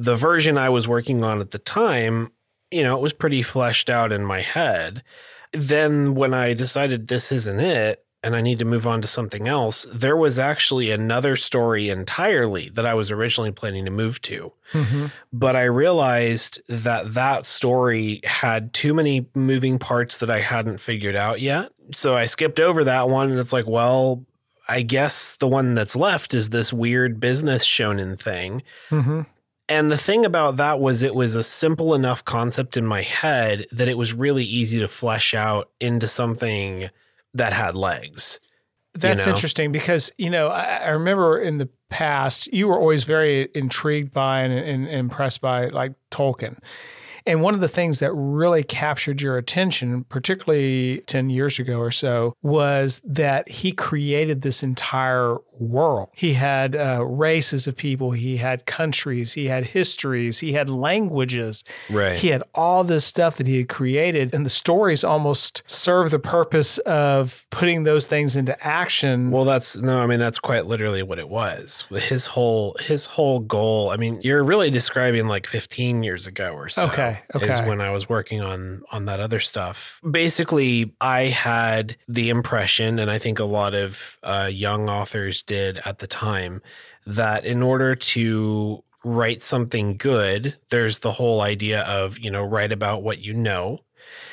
The 0.00 0.14
version 0.14 0.56
I 0.56 0.68
was 0.68 0.86
working 0.86 1.24
on 1.24 1.40
at 1.40 1.50
the 1.50 1.58
time 1.58 2.30
you 2.70 2.82
know, 2.82 2.96
it 2.96 3.02
was 3.02 3.12
pretty 3.12 3.42
fleshed 3.42 3.90
out 3.90 4.12
in 4.12 4.24
my 4.24 4.40
head. 4.40 5.02
Then 5.52 6.14
when 6.14 6.34
I 6.34 6.52
decided 6.54 7.08
this 7.08 7.32
isn't 7.32 7.60
it 7.60 8.04
and 8.22 8.34
I 8.34 8.40
need 8.40 8.58
to 8.58 8.64
move 8.64 8.86
on 8.86 9.00
to 9.02 9.08
something 9.08 9.48
else, 9.48 9.86
there 9.92 10.16
was 10.16 10.38
actually 10.38 10.90
another 10.90 11.36
story 11.36 11.88
entirely 11.88 12.68
that 12.70 12.84
I 12.84 12.94
was 12.94 13.10
originally 13.10 13.52
planning 13.52 13.84
to 13.84 13.90
move 13.90 14.20
to. 14.22 14.52
Mm-hmm. 14.72 15.06
But 15.32 15.56
I 15.56 15.64
realized 15.64 16.60
that 16.68 17.14
that 17.14 17.46
story 17.46 18.20
had 18.24 18.74
too 18.74 18.92
many 18.92 19.28
moving 19.34 19.78
parts 19.78 20.18
that 20.18 20.30
I 20.30 20.40
hadn't 20.40 20.78
figured 20.78 21.16
out 21.16 21.40
yet. 21.40 21.70
So 21.92 22.16
I 22.16 22.26
skipped 22.26 22.60
over 22.60 22.84
that 22.84 23.08
one 23.08 23.30
and 23.30 23.38
it's 23.38 23.52
like, 23.52 23.66
well, 23.66 24.26
I 24.68 24.82
guess 24.82 25.36
the 25.36 25.48
one 25.48 25.74
that's 25.74 25.96
left 25.96 26.34
is 26.34 26.50
this 26.50 26.72
weird 26.72 27.20
business 27.20 27.64
shonen 27.64 28.18
thing. 28.18 28.62
Mm-hmm. 28.90 29.22
And 29.68 29.90
the 29.90 29.98
thing 29.98 30.24
about 30.24 30.56
that 30.56 30.80
was 30.80 31.02
it 31.02 31.14
was 31.14 31.34
a 31.34 31.42
simple 31.42 31.94
enough 31.94 32.24
concept 32.24 32.76
in 32.76 32.86
my 32.86 33.02
head 33.02 33.66
that 33.70 33.88
it 33.88 33.98
was 33.98 34.14
really 34.14 34.44
easy 34.44 34.78
to 34.78 34.88
flesh 34.88 35.34
out 35.34 35.70
into 35.78 36.08
something 36.08 36.88
that 37.34 37.52
had 37.52 37.74
legs. 37.74 38.40
That's 38.94 39.26
you 39.26 39.30
know? 39.30 39.36
interesting 39.36 39.70
because, 39.70 40.10
you 40.16 40.30
know, 40.30 40.48
I, 40.48 40.76
I, 40.76 40.88
remember 40.88 41.38
in 41.38 41.58
the 41.58 41.68
past, 41.90 42.52
you 42.52 42.66
were 42.66 42.78
always 42.78 43.04
very 43.04 43.48
intrigued 43.54 44.12
by 44.12 44.40
and, 44.40 44.52
and 44.52 44.88
impressed 44.88 45.40
by 45.40 45.66
like 45.68 45.92
Tolkien. 46.10 46.58
And 47.26 47.42
one 47.42 47.52
of 47.52 47.60
the 47.60 47.68
things 47.68 47.98
that 47.98 48.10
really 48.12 48.62
captured 48.62 49.20
your 49.20 49.36
attention, 49.36 50.04
particularly 50.04 51.02
10 51.06 51.28
years 51.28 51.58
ago 51.58 51.78
or 51.78 51.90
so, 51.90 52.34
was 52.42 53.02
that 53.04 53.48
he 53.50 53.70
created 53.70 54.40
this 54.40 54.62
entire 54.62 55.36
world. 55.60 56.08
He 56.14 56.34
had 56.34 56.76
uh, 56.76 57.04
races 57.04 57.66
of 57.66 57.76
people, 57.76 58.12
he 58.12 58.38
had 58.38 58.66
countries, 58.66 59.32
he 59.32 59.46
had 59.46 59.66
histories, 59.66 60.38
he 60.38 60.52
had 60.52 60.68
languages. 60.68 61.64
Right. 61.90 62.18
He 62.18 62.28
had 62.28 62.42
all 62.54 62.84
this 62.84 63.04
stuff 63.04 63.36
that 63.36 63.46
he 63.46 63.58
had 63.58 63.68
created, 63.68 64.34
and 64.34 64.44
the 64.44 64.50
stories 64.50 65.04
almost 65.04 65.62
serve 65.66 66.10
the 66.10 66.18
purpose 66.18 66.78
of 66.78 67.46
putting 67.50 67.84
those 67.84 68.06
things 68.06 68.36
into 68.36 68.60
action. 68.64 69.30
Well, 69.30 69.44
that's 69.44 69.76
no, 69.76 70.00
I 70.00 70.06
mean 70.06 70.18
that's 70.18 70.38
quite 70.38 70.66
literally 70.66 71.02
what 71.02 71.18
it 71.18 71.28
was. 71.28 71.84
His 71.90 72.26
whole 72.26 72.76
his 72.80 73.06
whole 73.06 73.40
goal. 73.40 73.90
I 73.90 73.96
mean, 73.96 74.20
you're 74.22 74.44
really 74.44 74.70
describing 74.70 75.26
like 75.26 75.46
15 75.46 76.02
years 76.02 76.26
ago 76.26 76.52
or 76.52 76.68
so. 76.68 76.86
Okay. 76.88 77.20
Okay. 77.34 77.48
Is 77.48 77.60
when 77.62 77.80
I 77.80 77.90
was 77.90 78.08
working 78.08 78.40
on 78.40 78.82
on 78.90 79.06
that 79.06 79.20
other 79.20 79.40
stuff. 79.40 80.00
Basically, 80.08 80.94
I 81.00 81.24
had 81.24 81.96
the 82.06 82.30
impression, 82.30 82.98
and 82.98 83.10
I 83.10 83.18
think 83.18 83.38
a 83.38 83.44
lot 83.44 83.74
of 83.74 84.18
uh, 84.22 84.48
young 84.52 84.88
authors 84.88 85.42
did 85.48 85.80
at 85.84 85.98
the 85.98 86.06
time 86.06 86.62
that 87.04 87.44
in 87.44 87.62
order 87.62 87.96
to 87.96 88.84
write 89.04 89.42
something 89.42 89.96
good, 89.96 90.54
there's 90.70 91.00
the 91.00 91.12
whole 91.12 91.40
idea 91.40 91.80
of, 91.82 92.18
you 92.20 92.30
know, 92.30 92.44
write 92.44 92.70
about 92.70 93.02
what 93.02 93.18
you 93.18 93.34
know. 93.34 93.80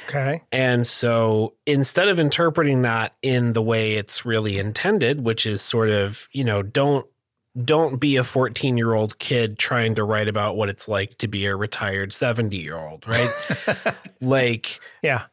Okay. 0.08 0.42
And 0.52 0.86
so 0.86 1.56
instead 1.66 2.08
of 2.08 2.20
interpreting 2.20 2.84
that 2.84 3.16
in 3.24 3.54
the 3.54 3.62
way 3.62 3.94
it's 3.94 4.26
really 4.26 4.60
intended, 4.60 5.24
which 5.24 5.46
is 5.46 5.62
sort 5.62 5.90
of, 5.90 6.30
you 6.32 6.44
know, 6.44 6.62
don't 6.62 7.08
don't 7.64 8.02
be 8.02 8.18
a 8.18 8.24
14 8.24 8.78
year 8.78 8.94
old 8.94 9.18
kid 9.18 9.58
trying 9.58 9.96
to 9.96 10.04
write 10.04 10.28
about 10.28 10.58
what 10.58 10.68
it's 10.68 10.90
like 10.90 11.18
to 11.18 11.28
be 11.28 11.46
a 11.46 11.56
retired 11.56 12.14
70 12.14 12.58
year 12.58 12.78
old, 12.78 13.08
right? 13.08 13.32
like, 14.22 14.80
yeah 15.02 15.26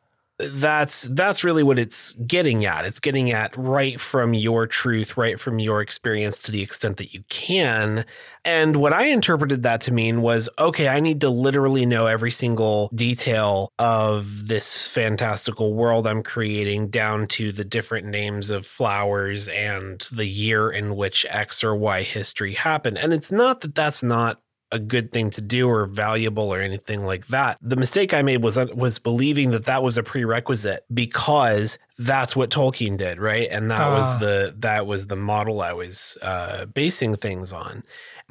that's 0.50 1.02
that's 1.02 1.44
really 1.44 1.62
what 1.62 1.78
it's 1.78 2.14
getting 2.26 2.64
at. 2.64 2.84
It's 2.84 3.00
getting 3.00 3.30
at 3.30 3.56
right 3.56 4.00
from 4.00 4.34
your 4.34 4.66
truth, 4.66 5.16
right 5.16 5.38
from 5.38 5.58
your 5.58 5.80
experience 5.80 6.42
to 6.42 6.52
the 6.52 6.62
extent 6.62 6.96
that 6.96 7.14
you 7.14 7.22
can. 7.28 8.04
And 8.44 8.76
what 8.76 8.92
I 8.92 9.04
interpreted 9.06 9.62
that 9.62 9.80
to 9.82 9.92
mean 9.92 10.20
was 10.20 10.48
okay, 10.58 10.88
I 10.88 11.00
need 11.00 11.20
to 11.20 11.30
literally 11.30 11.86
know 11.86 12.06
every 12.06 12.30
single 12.30 12.90
detail 12.94 13.72
of 13.78 14.48
this 14.48 14.86
fantastical 14.88 15.74
world 15.74 16.06
I'm 16.06 16.22
creating 16.22 16.88
down 16.88 17.26
to 17.28 17.52
the 17.52 17.64
different 17.64 18.06
names 18.06 18.50
of 18.50 18.66
flowers 18.66 19.48
and 19.48 20.06
the 20.10 20.26
year 20.26 20.70
in 20.70 20.96
which 20.96 21.24
X 21.30 21.62
or 21.62 21.76
Y 21.76 22.02
history 22.02 22.54
happened. 22.54 22.98
And 22.98 23.12
it's 23.12 23.30
not 23.30 23.60
that 23.60 23.74
that's 23.74 24.02
not 24.02 24.41
a 24.72 24.78
good 24.78 25.12
thing 25.12 25.30
to 25.30 25.40
do 25.40 25.68
or 25.68 25.86
valuable 25.86 26.52
or 26.52 26.60
anything 26.60 27.04
like 27.04 27.28
that. 27.28 27.58
The 27.60 27.76
mistake 27.76 28.12
I 28.14 28.22
made 28.22 28.42
was 28.42 28.56
was 28.56 28.98
believing 28.98 29.50
that 29.50 29.66
that 29.66 29.82
was 29.82 29.98
a 29.98 30.02
prerequisite 30.02 30.84
because 30.92 31.78
that's 31.98 32.34
what 32.34 32.50
Tolkien 32.50 32.96
did, 32.96 33.20
right? 33.20 33.48
And 33.50 33.70
that 33.70 33.86
uh. 33.86 33.94
was 33.94 34.16
ah. 34.16 34.18
the 34.18 34.54
that 34.58 34.86
was 34.86 35.06
the 35.06 35.16
model 35.16 35.60
I 35.60 35.74
was 35.74 36.16
uh, 36.22 36.64
basing 36.66 37.16
things 37.16 37.52
on. 37.52 37.84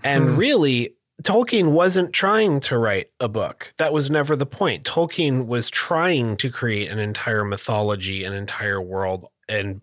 And 0.03 0.29
hmm. 0.29 0.35
really, 0.35 0.95
Tolkien 1.21 1.71
wasn't 1.71 2.11
trying 2.11 2.59
to 2.61 2.77
write 2.77 3.11
a 3.19 3.29
book. 3.29 3.73
That 3.77 3.93
was 3.93 4.09
never 4.09 4.35
the 4.35 4.47
point. 4.47 4.83
Tolkien 4.83 5.45
was 5.45 5.69
trying 5.69 6.37
to 6.37 6.49
create 6.49 6.89
an 6.89 6.99
entire 6.99 7.43
mythology, 7.43 8.23
an 8.23 8.33
entire 8.33 8.81
world, 8.81 9.27
and 9.47 9.81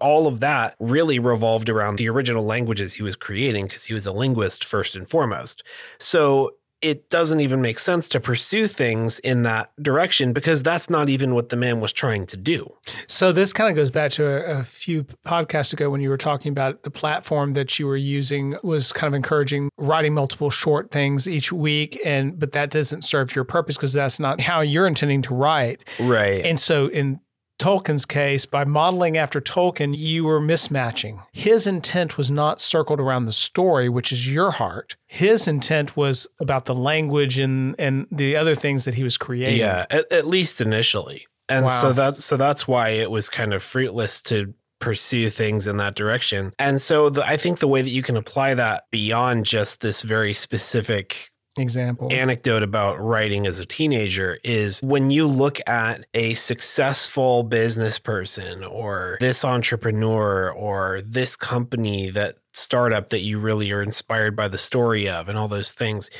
all 0.00 0.26
of 0.26 0.40
that 0.40 0.74
really 0.78 1.18
revolved 1.18 1.68
around 1.68 1.96
the 1.96 2.08
original 2.08 2.44
languages 2.44 2.94
he 2.94 3.02
was 3.02 3.16
creating 3.16 3.66
because 3.66 3.84
he 3.84 3.94
was 3.94 4.06
a 4.06 4.12
linguist 4.12 4.64
first 4.64 4.94
and 4.94 5.08
foremost. 5.08 5.62
So 5.98 6.52
it 6.80 7.10
doesn't 7.10 7.40
even 7.40 7.60
make 7.60 7.78
sense 7.78 8.08
to 8.08 8.20
pursue 8.20 8.68
things 8.68 9.18
in 9.20 9.42
that 9.42 9.70
direction 9.82 10.32
because 10.32 10.62
that's 10.62 10.88
not 10.88 11.08
even 11.08 11.34
what 11.34 11.48
the 11.48 11.56
man 11.56 11.80
was 11.80 11.92
trying 11.92 12.24
to 12.26 12.36
do. 12.36 12.72
So 13.08 13.32
this 13.32 13.52
kind 13.52 13.68
of 13.68 13.74
goes 13.74 13.90
back 13.90 14.12
to 14.12 14.26
a, 14.26 14.60
a, 14.60 14.64
few 14.64 15.04
podcasts 15.26 15.72
ago 15.72 15.90
when 15.90 16.00
you 16.00 16.08
were 16.08 16.16
talking 16.16 16.52
about 16.52 16.84
the 16.84 16.90
platform 16.90 17.54
that 17.54 17.78
you 17.78 17.86
were 17.86 17.96
using 17.96 18.56
was 18.62 18.92
kind 18.92 19.12
of 19.12 19.16
encouraging 19.16 19.70
writing 19.76 20.14
multiple 20.14 20.50
short 20.50 20.90
things 20.90 21.26
each 21.26 21.52
week 21.52 21.98
and 22.04 22.38
but 22.38 22.52
that 22.52 22.70
doesn't 22.70 23.02
serve 23.02 23.34
your 23.34 23.44
purpose 23.44 23.76
because 23.76 23.92
that's 23.92 24.20
not 24.20 24.40
how 24.40 24.60
you're 24.60 24.86
intending 24.86 25.22
to 25.22 25.34
write. 25.34 25.84
Right. 25.98 26.44
And 26.46 26.60
so 26.60 26.86
in 26.86 27.20
Tolkien's 27.58 28.04
case, 28.04 28.46
by 28.46 28.64
modeling 28.64 29.16
after 29.16 29.40
Tolkien, 29.40 29.96
you 29.96 30.24
were 30.24 30.40
mismatching. 30.40 31.22
His 31.32 31.66
intent 31.66 32.16
was 32.16 32.30
not 32.30 32.60
circled 32.60 33.00
around 33.00 33.26
the 33.26 33.32
story, 33.32 33.88
which 33.88 34.12
is 34.12 34.32
your 34.32 34.52
heart. 34.52 34.96
His 35.06 35.48
intent 35.48 35.96
was 35.96 36.28
about 36.40 36.66
the 36.66 36.74
language 36.74 37.38
and, 37.38 37.74
and 37.78 38.06
the 38.10 38.36
other 38.36 38.54
things 38.54 38.84
that 38.84 38.94
he 38.94 39.02
was 39.02 39.18
creating. 39.18 39.58
Yeah, 39.58 39.86
at, 39.90 40.10
at 40.12 40.26
least 40.26 40.60
initially. 40.60 41.26
And 41.48 41.66
wow. 41.66 41.80
so 41.80 41.92
that's 41.92 42.24
so 42.24 42.36
that's 42.36 42.68
why 42.68 42.90
it 42.90 43.10
was 43.10 43.28
kind 43.28 43.54
of 43.54 43.62
fruitless 43.62 44.20
to 44.22 44.54
pursue 44.80 45.28
things 45.28 45.66
in 45.66 45.76
that 45.78 45.94
direction. 45.94 46.52
And 46.58 46.80
so 46.80 47.10
the, 47.10 47.26
I 47.26 47.36
think 47.36 47.58
the 47.58 47.68
way 47.68 47.82
that 47.82 47.90
you 47.90 48.02
can 48.02 48.16
apply 48.16 48.54
that 48.54 48.84
beyond 48.90 49.44
just 49.44 49.80
this 49.80 50.02
very 50.02 50.32
specific 50.32 51.30
example 51.58 52.08
anecdote 52.12 52.62
about 52.62 53.00
writing 53.00 53.46
as 53.46 53.58
a 53.58 53.64
teenager 53.64 54.38
is 54.44 54.80
when 54.82 55.10
you 55.10 55.26
look 55.26 55.60
at 55.66 56.04
a 56.14 56.34
successful 56.34 57.42
business 57.42 57.98
person 57.98 58.64
or 58.64 59.16
this 59.20 59.44
entrepreneur 59.44 60.50
or 60.50 61.00
this 61.02 61.36
company 61.36 62.10
that 62.10 62.36
startup 62.52 63.10
that 63.10 63.20
you 63.20 63.38
really 63.38 63.70
are 63.70 63.82
inspired 63.82 64.34
by 64.34 64.48
the 64.48 64.58
story 64.58 65.08
of 65.08 65.28
and 65.28 65.38
all 65.38 65.48
those 65.48 65.72
things 65.72 66.10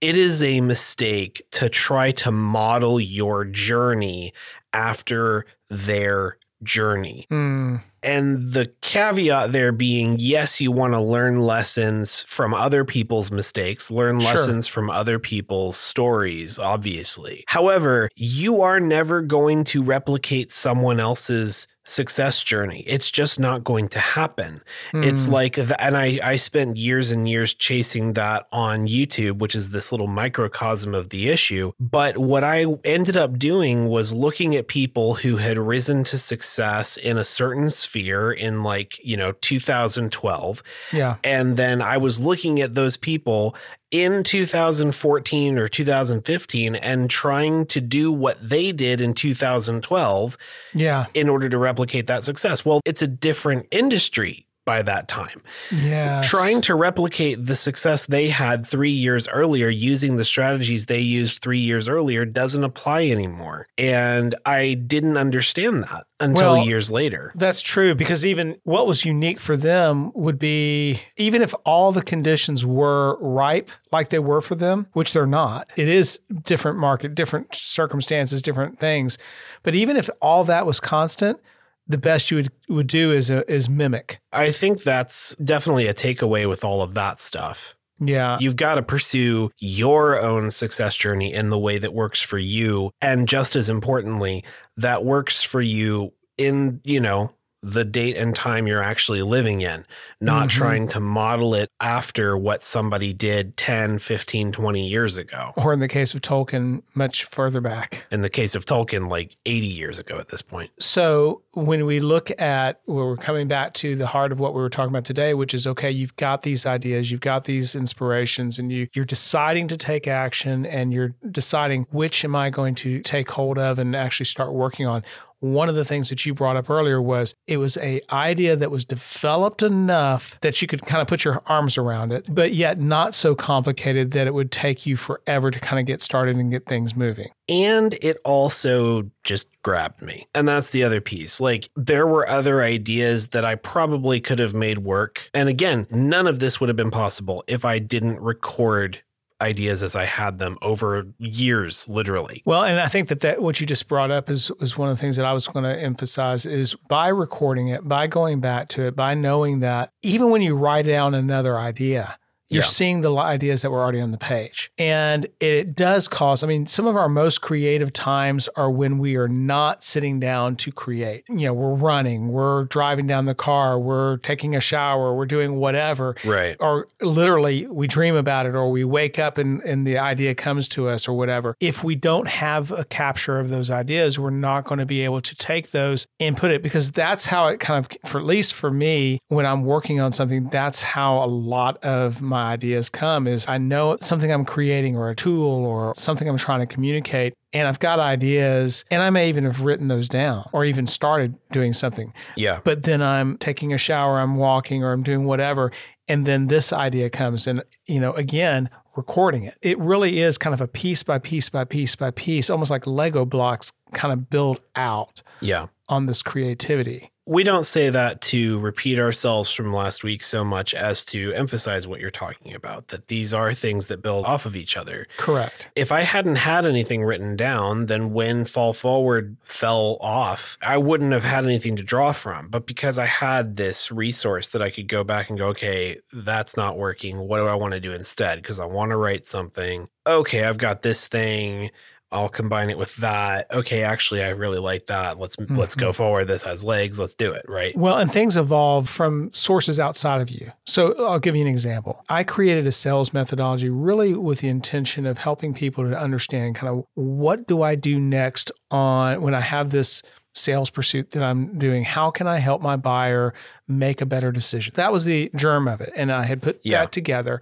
it 0.00 0.16
is 0.16 0.42
a 0.42 0.60
mistake 0.62 1.42
to 1.50 1.68
try 1.68 2.10
to 2.10 2.30
model 2.30 2.98
your 2.98 3.44
journey 3.44 4.32
after 4.72 5.44
their 5.68 6.38
journey. 6.62 7.26
Mm. 7.30 7.82
And 8.02 8.52
the 8.52 8.72
caveat 8.80 9.52
there 9.52 9.72
being 9.72 10.16
yes, 10.18 10.60
you 10.60 10.72
want 10.72 10.94
to 10.94 11.00
learn 11.00 11.40
lessons 11.40 12.22
from 12.24 12.54
other 12.54 12.84
people's 12.84 13.30
mistakes, 13.30 13.90
learn 13.90 14.20
sure. 14.20 14.34
lessons 14.34 14.66
from 14.66 14.90
other 14.90 15.18
people's 15.18 15.76
stories, 15.76 16.58
obviously. 16.58 17.44
However, 17.46 18.08
you 18.16 18.62
are 18.62 18.80
never 18.80 19.20
going 19.22 19.64
to 19.64 19.82
replicate 19.82 20.50
someone 20.50 21.00
else's 21.00 21.66
success 21.84 22.42
journey. 22.42 22.84
It's 22.86 23.10
just 23.10 23.40
not 23.40 23.64
going 23.64 23.88
to 23.88 23.98
happen. 23.98 24.62
Mm. 24.92 25.04
It's 25.04 25.26
hmm. 25.26 25.32
like, 25.32 25.58
and 25.58 25.96
I, 25.96 26.20
I 26.22 26.36
spent 26.36 26.76
years 26.76 27.10
and 27.10 27.28
years 27.28 27.54
chasing 27.54 28.12
that 28.14 28.46
on 28.52 28.86
YouTube, 28.86 29.38
which 29.38 29.54
is 29.54 29.70
this 29.70 29.90
little 29.90 30.06
microcosm 30.06 30.94
of 30.94 31.08
the 31.08 31.28
issue. 31.28 31.72
But 31.80 32.18
what 32.18 32.44
I 32.44 32.66
ended 32.84 33.16
up 33.16 33.38
doing 33.38 33.88
was 33.88 34.12
looking 34.12 34.54
at 34.54 34.68
people 34.68 35.14
who 35.14 35.38
had 35.38 35.58
risen 35.58 36.04
to 36.04 36.18
success 36.18 36.96
in 36.96 37.18
a 37.18 37.24
certain 37.24 37.70
sphere 37.70 38.30
in 38.30 38.62
like, 38.62 38.98
you 39.04 39.16
know, 39.16 39.32
2012. 39.32 40.62
Yeah. 40.92 41.16
And 41.24 41.56
then 41.56 41.82
I 41.82 41.96
was 41.96 42.20
looking 42.20 42.60
at 42.60 42.74
those 42.74 42.96
people 42.96 43.56
in 43.90 44.22
2014 44.22 45.58
or 45.58 45.68
2015 45.68 46.76
and 46.76 47.10
trying 47.10 47.66
to 47.66 47.80
do 47.80 48.12
what 48.12 48.36
they 48.46 48.72
did 48.72 49.00
in 49.00 49.14
2012 49.14 50.38
yeah. 50.74 51.06
in 51.14 51.28
order 51.28 51.48
to 51.48 51.58
replicate 51.58 52.06
that 52.06 52.24
success. 52.24 52.64
Well 52.64 52.80
it's 52.84 53.02
a 53.02 53.06
different 53.06 53.66
industry 53.70 54.46
by 54.70 54.82
that 54.82 55.08
time. 55.08 55.42
Yeah. 55.72 56.20
Trying 56.22 56.60
to 56.60 56.76
replicate 56.76 57.44
the 57.44 57.56
success 57.56 58.06
they 58.06 58.28
had 58.28 58.64
three 58.64 58.92
years 58.92 59.26
earlier 59.26 59.68
using 59.68 60.16
the 60.16 60.24
strategies 60.24 60.86
they 60.86 61.00
used 61.00 61.42
three 61.42 61.58
years 61.58 61.88
earlier 61.88 62.24
doesn't 62.24 62.62
apply 62.62 63.06
anymore. 63.06 63.66
And 63.76 64.36
I 64.46 64.74
didn't 64.74 65.16
understand 65.16 65.82
that 65.82 66.04
until 66.20 66.52
well, 66.52 66.64
years 66.64 66.92
later. 66.92 67.32
That's 67.34 67.62
true 67.62 67.96
because 67.96 68.24
even 68.24 68.58
what 68.62 68.86
was 68.86 69.04
unique 69.04 69.40
for 69.40 69.56
them 69.56 70.12
would 70.14 70.38
be 70.38 71.00
even 71.16 71.42
if 71.42 71.52
all 71.64 71.90
the 71.90 72.02
conditions 72.02 72.64
were 72.64 73.18
ripe 73.20 73.72
like 73.90 74.10
they 74.10 74.20
were 74.20 74.40
for 74.40 74.54
them, 74.54 74.86
which 74.92 75.12
they're 75.12 75.26
not. 75.26 75.68
It 75.74 75.88
is 75.88 76.20
different 76.44 76.78
market, 76.78 77.16
different 77.16 77.56
circumstances, 77.56 78.40
different 78.40 78.78
things. 78.78 79.18
But 79.64 79.74
even 79.74 79.96
if 79.96 80.08
all 80.22 80.44
that 80.44 80.64
was 80.64 80.78
constant, 80.78 81.40
the 81.86 81.98
best 81.98 82.30
you 82.30 82.36
would, 82.38 82.52
would 82.68 82.86
do 82.86 83.12
is 83.12 83.30
a, 83.30 83.50
is 83.50 83.68
mimic. 83.68 84.20
I 84.32 84.52
think 84.52 84.82
that's 84.82 85.34
definitely 85.36 85.86
a 85.86 85.94
takeaway 85.94 86.48
with 86.48 86.64
all 86.64 86.82
of 86.82 86.94
that 86.94 87.20
stuff. 87.20 87.76
Yeah. 88.00 88.38
You've 88.40 88.56
got 88.56 88.76
to 88.76 88.82
pursue 88.82 89.50
your 89.58 90.18
own 90.18 90.50
success 90.50 90.96
journey 90.96 91.32
in 91.32 91.50
the 91.50 91.58
way 91.58 91.78
that 91.78 91.92
works 91.92 92.22
for 92.22 92.38
you. 92.38 92.92
And 93.00 93.28
just 93.28 93.56
as 93.56 93.68
importantly, 93.68 94.42
that 94.76 95.04
works 95.04 95.42
for 95.42 95.60
you 95.60 96.14
in, 96.38 96.80
you 96.84 97.00
know, 97.00 97.34
the 97.62 97.84
date 97.84 98.16
and 98.16 98.34
time 98.34 98.66
you're 98.66 98.82
actually 98.82 99.22
living 99.22 99.60
in, 99.60 99.84
not 100.20 100.48
mm-hmm. 100.48 100.58
trying 100.58 100.88
to 100.88 101.00
model 101.00 101.54
it 101.54 101.70
after 101.80 102.36
what 102.36 102.62
somebody 102.62 103.12
did 103.12 103.56
10, 103.56 103.98
15, 103.98 104.52
20 104.52 104.88
years 104.88 105.16
ago. 105.16 105.52
Or 105.56 105.72
in 105.72 105.80
the 105.80 105.88
case 105.88 106.14
of 106.14 106.22
Tolkien, 106.22 106.82
much 106.94 107.24
further 107.24 107.60
back. 107.60 108.04
In 108.10 108.22
the 108.22 108.30
case 108.30 108.54
of 108.54 108.64
Tolkien, 108.64 109.08
like 109.08 109.36
80 109.44 109.66
years 109.66 109.98
ago 109.98 110.18
at 110.18 110.28
this 110.28 110.42
point. 110.42 110.70
So 110.82 111.42
when 111.52 111.84
we 111.84 112.00
look 112.00 112.30
at 112.40 112.80
where 112.86 113.04
we're 113.04 113.16
coming 113.16 113.48
back 113.48 113.74
to 113.74 113.94
the 113.94 114.06
heart 114.06 114.32
of 114.32 114.40
what 114.40 114.54
we 114.54 114.60
were 114.60 114.70
talking 114.70 114.90
about 114.90 115.04
today, 115.04 115.34
which 115.34 115.52
is 115.52 115.66
okay, 115.66 115.90
you've 115.90 116.16
got 116.16 116.42
these 116.42 116.64
ideas, 116.64 117.10
you've 117.10 117.20
got 117.20 117.44
these 117.44 117.74
inspirations, 117.74 118.58
and 118.58 118.72
you, 118.72 118.88
you're 118.94 119.04
deciding 119.04 119.68
to 119.68 119.76
take 119.76 120.06
action 120.06 120.64
and 120.64 120.92
you're 120.92 121.14
deciding 121.30 121.86
which 121.90 122.24
am 122.24 122.34
I 122.34 122.50
going 122.50 122.74
to 122.76 123.00
take 123.00 123.30
hold 123.30 123.58
of 123.58 123.78
and 123.78 123.94
actually 123.94 124.26
start 124.26 124.54
working 124.54 124.86
on 124.86 125.04
one 125.40 125.68
of 125.68 125.74
the 125.74 125.84
things 125.84 126.10
that 126.10 126.24
you 126.24 126.34
brought 126.34 126.56
up 126.56 126.70
earlier 126.70 127.00
was 127.00 127.34
it 127.46 127.56
was 127.56 127.76
a 127.78 128.00
idea 128.10 128.54
that 128.56 128.70
was 128.70 128.84
developed 128.84 129.62
enough 129.62 130.38
that 130.40 130.60
you 130.62 130.68
could 130.68 130.82
kind 130.82 131.02
of 131.02 131.08
put 131.08 131.24
your 131.24 131.42
arms 131.46 131.76
around 131.76 132.12
it, 132.12 132.32
but 132.32 132.52
yet 132.52 132.78
not 132.78 133.14
so 133.14 133.34
complicated 133.34 134.12
that 134.12 134.26
it 134.26 134.34
would 134.34 134.52
take 134.52 134.86
you 134.86 134.96
forever 134.96 135.50
to 135.50 135.58
kind 135.58 135.80
of 135.80 135.86
get 135.86 136.02
started 136.02 136.36
and 136.36 136.50
get 136.50 136.66
things 136.66 136.94
moving. 136.94 137.30
And 137.48 137.94
it 138.00 138.18
also 138.24 139.10
just 139.24 139.48
grabbed 139.62 140.02
me. 140.02 140.26
And 140.34 140.46
that's 140.46 140.70
the 140.70 140.84
other 140.84 141.00
piece. 141.00 141.40
Like 141.40 141.68
there 141.74 142.06
were 142.06 142.28
other 142.28 142.62
ideas 142.62 143.28
that 143.28 143.44
I 143.44 143.56
probably 143.56 144.20
could 144.20 144.38
have 144.38 144.54
made 144.54 144.78
work. 144.78 145.30
And 145.34 145.48
again, 145.48 145.86
none 145.90 146.26
of 146.26 146.38
this 146.38 146.60
would 146.60 146.68
have 146.68 146.76
been 146.76 146.90
possible 146.90 147.42
if 147.46 147.64
I 147.64 147.78
didn't 147.78 148.20
record 148.20 149.02
ideas 149.40 149.82
as 149.82 149.96
I 149.96 150.04
had 150.04 150.38
them 150.38 150.58
over 150.62 151.06
years, 151.18 151.88
literally. 151.88 152.42
Well, 152.44 152.64
and 152.64 152.80
I 152.80 152.88
think 152.88 153.08
that, 153.08 153.20
that 153.20 153.42
what 153.42 153.60
you 153.60 153.66
just 153.66 153.88
brought 153.88 154.10
up 154.10 154.28
is, 154.28 154.50
is 154.60 154.76
one 154.76 154.88
of 154.88 154.96
the 154.96 155.00
things 155.00 155.16
that 155.16 155.26
I 155.26 155.32
was 155.32 155.46
going 155.46 155.64
to 155.64 155.80
emphasize 155.80 156.46
is 156.46 156.74
by 156.88 157.08
recording 157.08 157.68
it, 157.68 157.88
by 157.88 158.06
going 158.06 158.40
back 158.40 158.68
to 158.70 158.82
it, 158.82 158.96
by 158.96 159.14
knowing 159.14 159.60
that 159.60 159.92
even 160.02 160.30
when 160.30 160.42
you 160.42 160.56
write 160.56 160.86
down 160.86 161.14
another 161.14 161.58
idea, 161.58 162.18
You're 162.50 162.62
Yeah. 162.62 162.66
seeing 162.68 163.00
the 163.00 163.14
ideas 163.16 163.62
that 163.62 163.70
were 163.70 163.80
already 163.80 164.00
on 164.00 164.10
the 164.10 164.18
page. 164.18 164.72
And 164.76 165.28
it 165.38 165.76
does 165.76 166.08
cause, 166.08 166.42
I 166.42 166.48
mean, 166.48 166.66
some 166.66 166.84
of 166.86 166.96
our 166.96 167.08
most 167.08 167.40
creative 167.40 167.92
times 167.92 168.48
are 168.56 168.68
when 168.68 168.98
we 168.98 169.14
are 169.16 169.28
not 169.28 169.84
sitting 169.84 170.18
down 170.18 170.56
to 170.56 170.72
create. 170.72 171.22
You 171.28 171.46
know, 171.46 171.54
we're 171.54 171.74
running, 171.74 172.28
we're 172.32 172.64
driving 172.64 173.06
down 173.06 173.26
the 173.26 173.36
car, 173.36 173.78
we're 173.78 174.16
taking 174.16 174.56
a 174.56 174.60
shower, 174.60 175.14
we're 175.14 175.26
doing 175.26 175.56
whatever. 175.56 176.16
Right. 176.24 176.56
Or 176.58 176.88
literally 177.00 177.68
we 177.68 177.86
dream 177.86 178.16
about 178.16 178.46
it 178.46 178.56
or 178.56 178.68
we 178.68 178.82
wake 178.82 179.18
up 179.18 179.38
and, 179.38 179.62
and 179.62 179.86
the 179.86 179.98
idea 179.98 180.34
comes 180.34 180.68
to 180.70 180.88
us 180.88 181.06
or 181.06 181.12
whatever. 181.16 181.54
If 181.60 181.84
we 181.84 181.94
don't 181.94 182.26
have 182.26 182.72
a 182.72 182.84
capture 182.84 183.38
of 183.38 183.50
those 183.50 183.70
ideas, 183.70 184.18
we're 184.18 184.30
not 184.30 184.64
going 184.64 184.78
to 184.80 184.86
be 184.86 185.02
able 185.02 185.20
to 185.20 185.36
take 185.36 185.70
those 185.70 186.06
and 186.18 186.36
put 186.36 186.50
it 186.50 186.62
because 186.64 186.90
that's 186.90 187.26
how 187.26 187.46
it 187.46 187.60
kind 187.60 187.84
of, 187.86 188.10
for 188.10 188.18
at 188.18 188.26
least 188.26 188.54
for 188.54 188.72
me, 188.72 189.20
when 189.28 189.46
I'm 189.46 189.64
working 189.64 190.00
on 190.00 190.10
something, 190.10 190.48
that's 190.48 190.82
how 190.82 191.22
a 191.22 191.26
lot 191.26 191.76
of 191.84 192.20
my 192.20 192.39
ideas 192.40 192.88
come 192.90 193.26
is 193.26 193.46
I 193.48 193.58
know 193.58 193.96
something 194.00 194.32
I'm 194.32 194.44
creating 194.44 194.96
or 194.96 195.10
a 195.10 195.14
tool 195.16 195.64
or 195.64 195.94
something 195.94 196.28
I'm 196.28 196.36
trying 196.36 196.60
to 196.60 196.66
communicate 196.66 197.34
and 197.52 197.66
I've 197.68 197.78
got 197.80 197.98
ideas 197.98 198.84
and 198.90 199.02
I 199.02 199.10
may 199.10 199.28
even 199.28 199.44
have 199.44 199.60
written 199.60 199.88
those 199.88 200.08
down 200.08 200.48
or 200.52 200.64
even 200.64 200.86
started 200.86 201.36
doing 201.52 201.72
something 201.72 202.12
Yeah. 202.36 202.60
but 202.64 202.82
then 202.84 203.02
I'm 203.02 203.38
taking 203.38 203.72
a 203.72 203.78
shower, 203.78 204.18
I'm 204.20 204.36
walking, 204.36 204.82
or 204.84 204.92
I'm 204.92 205.02
doing 205.02 205.24
whatever. 205.24 205.72
And 206.08 206.26
then 206.26 206.48
this 206.48 206.72
idea 206.72 207.08
comes, 207.10 207.46
and, 207.46 207.62
you 207.86 208.00
know, 208.00 208.12
again, 208.14 208.68
recording 208.96 209.44
it. 209.44 209.56
It 209.62 209.78
really 209.78 210.20
is 210.20 210.38
kind 210.38 210.52
of 210.54 210.60
a 210.60 210.66
piece 210.66 211.04
by 211.04 211.18
piece 211.20 211.48
by 211.48 211.64
piece 211.64 211.94
by 211.94 212.10
piece, 212.10 212.50
almost 212.50 212.70
like 212.70 212.84
Lego 212.86 213.24
blocks 213.24 213.70
kind 213.92 214.12
of 214.12 214.28
build 214.28 214.60
out 214.74 215.22
Yeah. 215.40 215.68
on 215.88 216.06
this 216.06 216.22
creativity. 216.22 217.10
We 217.30 217.44
don't 217.44 217.64
say 217.64 217.90
that 217.90 218.22
to 218.22 218.58
repeat 218.58 218.98
ourselves 218.98 219.52
from 219.52 219.72
last 219.72 220.02
week 220.02 220.24
so 220.24 220.44
much 220.44 220.74
as 220.74 221.04
to 221.04 221.32
emphasize 221.32 221.86
what 221.86 222.00
you're 222.00 222.10
talking 222.10 222.56
about, 222.56 222.88
that 222.88 223.06
these 223.06 223.32
are 223.32 223.54
things 223.54 223.86
that 223.86 224.02
build 224.02 224.26
off 224.26 224.46
of 224.46 224.56
each 224.56 224.76
other. 224.76 225.06
Correct. 225.16 225.70
If 225.76 225.92
I 225.92 226.00
hadn't 226.00 226.34
had 226.34 226.66
anything 226.66 227.04
written 227.04 227.36
down, 227.36 227.86
then 227.86 228.12
when 228.12 228.46
Fall 228.46 228.72
Forward 228.72 229.36
fell 229.44 229.96
off, 230.00 230.58
I 230.60 230.76
wouldn't 230.78 231.12
have 231.12 231.22
had 231.22 231.44
anything 231.44 231.76
to 231.76 231.84
draw 231.84 232.10
from. 232.10 232.48
But 232.48 232.66
because 232.66 232.98
I 232.98 233.06
had 233.06 233.54
this 233.54 233.92
resource 233.92 234.48
that 234.48 234.60
I 234.60 234.70
could 234.70 234.88
go 234.88 235.04
back 235.04 235.30
and 235.30 235.38
go, 235.38 235.50
okay, 235.50 236.00
that's 236.12 236.56
not 236.56 236.78
working. 236.78 237.16
What 237.16 237.36
do 237.38 237.46
I 237.46 237.54
want 237.54 237.74
to 237.74 237.80
do 237.80 237.92
instead? 237.92 238.42
Because 238.42 238.58
I 238.58 238.64
want 238.64 238.90
to 238.90 238.96
write 238.96 239.28
something. 239.28 239.88
Okay, 240.04 240.42
I've 240.42 240.58
got 240.58 240.82
this 240.82 241.06
thing. 241.06 241.70
I'll 242.12 242.28
combine 242.28 242.70
it 242.70 242.78
with 242.78 242.96
that. 242.96 243.46
Okay, 243.52 243.84
actually, 243.84 244.22
I 244.22 244.30
really 244.30 244.58
like 244.58 244.86
that. 244.86 245.18
Let's 245.18 245.36
mm-hmm. 245.36 245.56
let's 245.56 245.76
go 245.76 245.92
forward. 245.92 246.24
This 246.26 246.42
has 246.42 246.64
legs. 246.64 246.98
Let's 246.98 247.14
do 247.14 247.32
it. 247.32 247.44
Right. 247.48 247.76
Well, 247.76 247.98
and 247.98 248.10
things 248.10 248.36
evolve 248.36 248.88
from 248.88 249.32
sources 249.32 249.78
outside 249.78 250.20
of 250.20 250.28
you. 250.30 250.52
So 250.66 250.92
I'll 251.06 251.20
give 251.20 251.36
you 251.36 251.42
an 251.42 251.48
example. 251.48 252.04
I 252.08 252.24
created 252.24 252.66
a 252.66 252.72
sales 252.72 253.12
methodology 253.12 253.68
really 253.68 254.14
with 254.14 254.40
the 254.40 254.48
intention 254.48 255.06
of 255.06 255.18
helping 255.18 255.54
people 255.54 255.88
to 255.88 255.96
understand 255.96 256.56
kind 256.56 256.68
of 256.76 256.84
what 256.94 257.46
do 257.46 257.62
I 257.62 257.76
do 257.76 258.00
next 258.00 258.50
on 258.70 259.22
when 259.22 259.34
I 259.34 259.40
have 259.40 259.70
this 259.70 260.02
sales 260.34 260.70
pursuit 260.70 261.10
that 261.10 261.22
I'm 261.22 261.58
doing. 261.58 261.84
How 261.84 262.10
can 262.10 262.26
I 262.26 262.38
help 262.38 262.62
my 262.62 262.76
buyer 262.76 263.34
make 263.66 264.00
a 264.00 264.06
better 264.06 264.30
decision? 264.32 264.72
That 264.76 264.92
was 264.92 265.04
the 265.04 265.30
germ 265.34 265.66
of 265.68 265.80
it. 265.80 265.92
And 265.96 266.12
I 266.12 266.24
had 266.24 266.42
put 266.42 266.60
Yeah. 266.62 266.80
that 266.82 266.92
together. 266.92 267.40